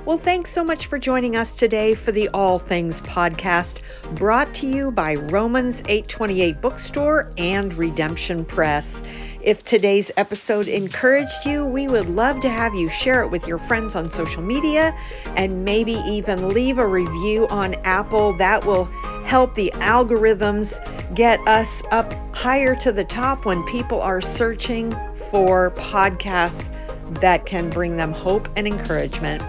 Well, 0.06 0.18
thanks 0.18 0.52
so 0.52 0.64
much 0.64 0.86
for 0.86 0.98
joining 0.98 1.36
us 1.36 1.54
today 1.54 1.94
for 1.94 2.14
the 2.14 2.30
All 2.30 2.60
Things 2.60 3.02
podcast, 3.02 3.82
brought 4.16 4.54
to 4.56 4.66
you 4.66 4.90
by 4.90 5.16
Romans 5.16 5.80
828 5.90 6.62
Bookstore 6.62 7.34
and 7.38 7.74
Redemption 7.74 8.46
Press. 8.46 9.02
If 9.42 9.64
today's 9.64 10.12
episode 10.18 10.68
encouraged 10.68 11.46
you, 11.46 11.66
we 11.66 11.88
would 11.88 12.10
love 12.10 12.42
to 12.42 12.50
have 12.50 12.74
you 12.74 12.90
share 12.90 13.22
it 13.24 13.30
with 13.30 13.48
your 13.48 13.60
friends 13.60 13.96
on 13.96 14.10
social 14.10 14.42
media 14.42 14.98
and 15.36 15.64
maybe 15.64 15.94
even 15.94 16.50
leave 16.50 16.80
a 16.80 16.88
review 16.88 17.48
on 17.50 17.76
Apple. 17.84 18.34
That 18.34 18.66
will 18.66 18.86
help 19.26 19.54
the 19.56 19.72
algorithms 19.76 20.80
get 21.16 21.40
us 21.48 21.84
up 21.92 22.12
higher 22.36 22.76
to 22.76 22.92
the 22.92 23.04
top 23.04 23.46
when 23.46 23.64
people 23.64 24.02
are 24.02 24.22
searching 24.22 24.92
for 25.30 25.72
podcasts 25.72 26.74
that 27.22 27.46
can 27.46 27.70
bring 27.70 27.96
them 27.96 28.12
hope 28.12 28.50
and 28.56 28.68
encouragement. 28.68 29.44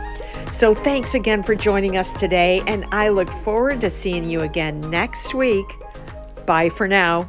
So, 0.53 0.75
thanks 0.75 1.15
again 1.15 1.43
for 1.43 1.55
joining 1.55 1.97
us 1.97 2.13
today, 2.15 2.63
and 2.67 2.85
I 2.91 3.11
look 3.11 3.31
forward 3.31 3.81
to 3.83 3.91
seeing 3.91 4.29
you 4.29 4.41
again 4.41 4.81
next 4.91 5.35
week. 5.35 5.67
Bye 6.47 6.69
for 6.69 6.89
now. 6.89 7.29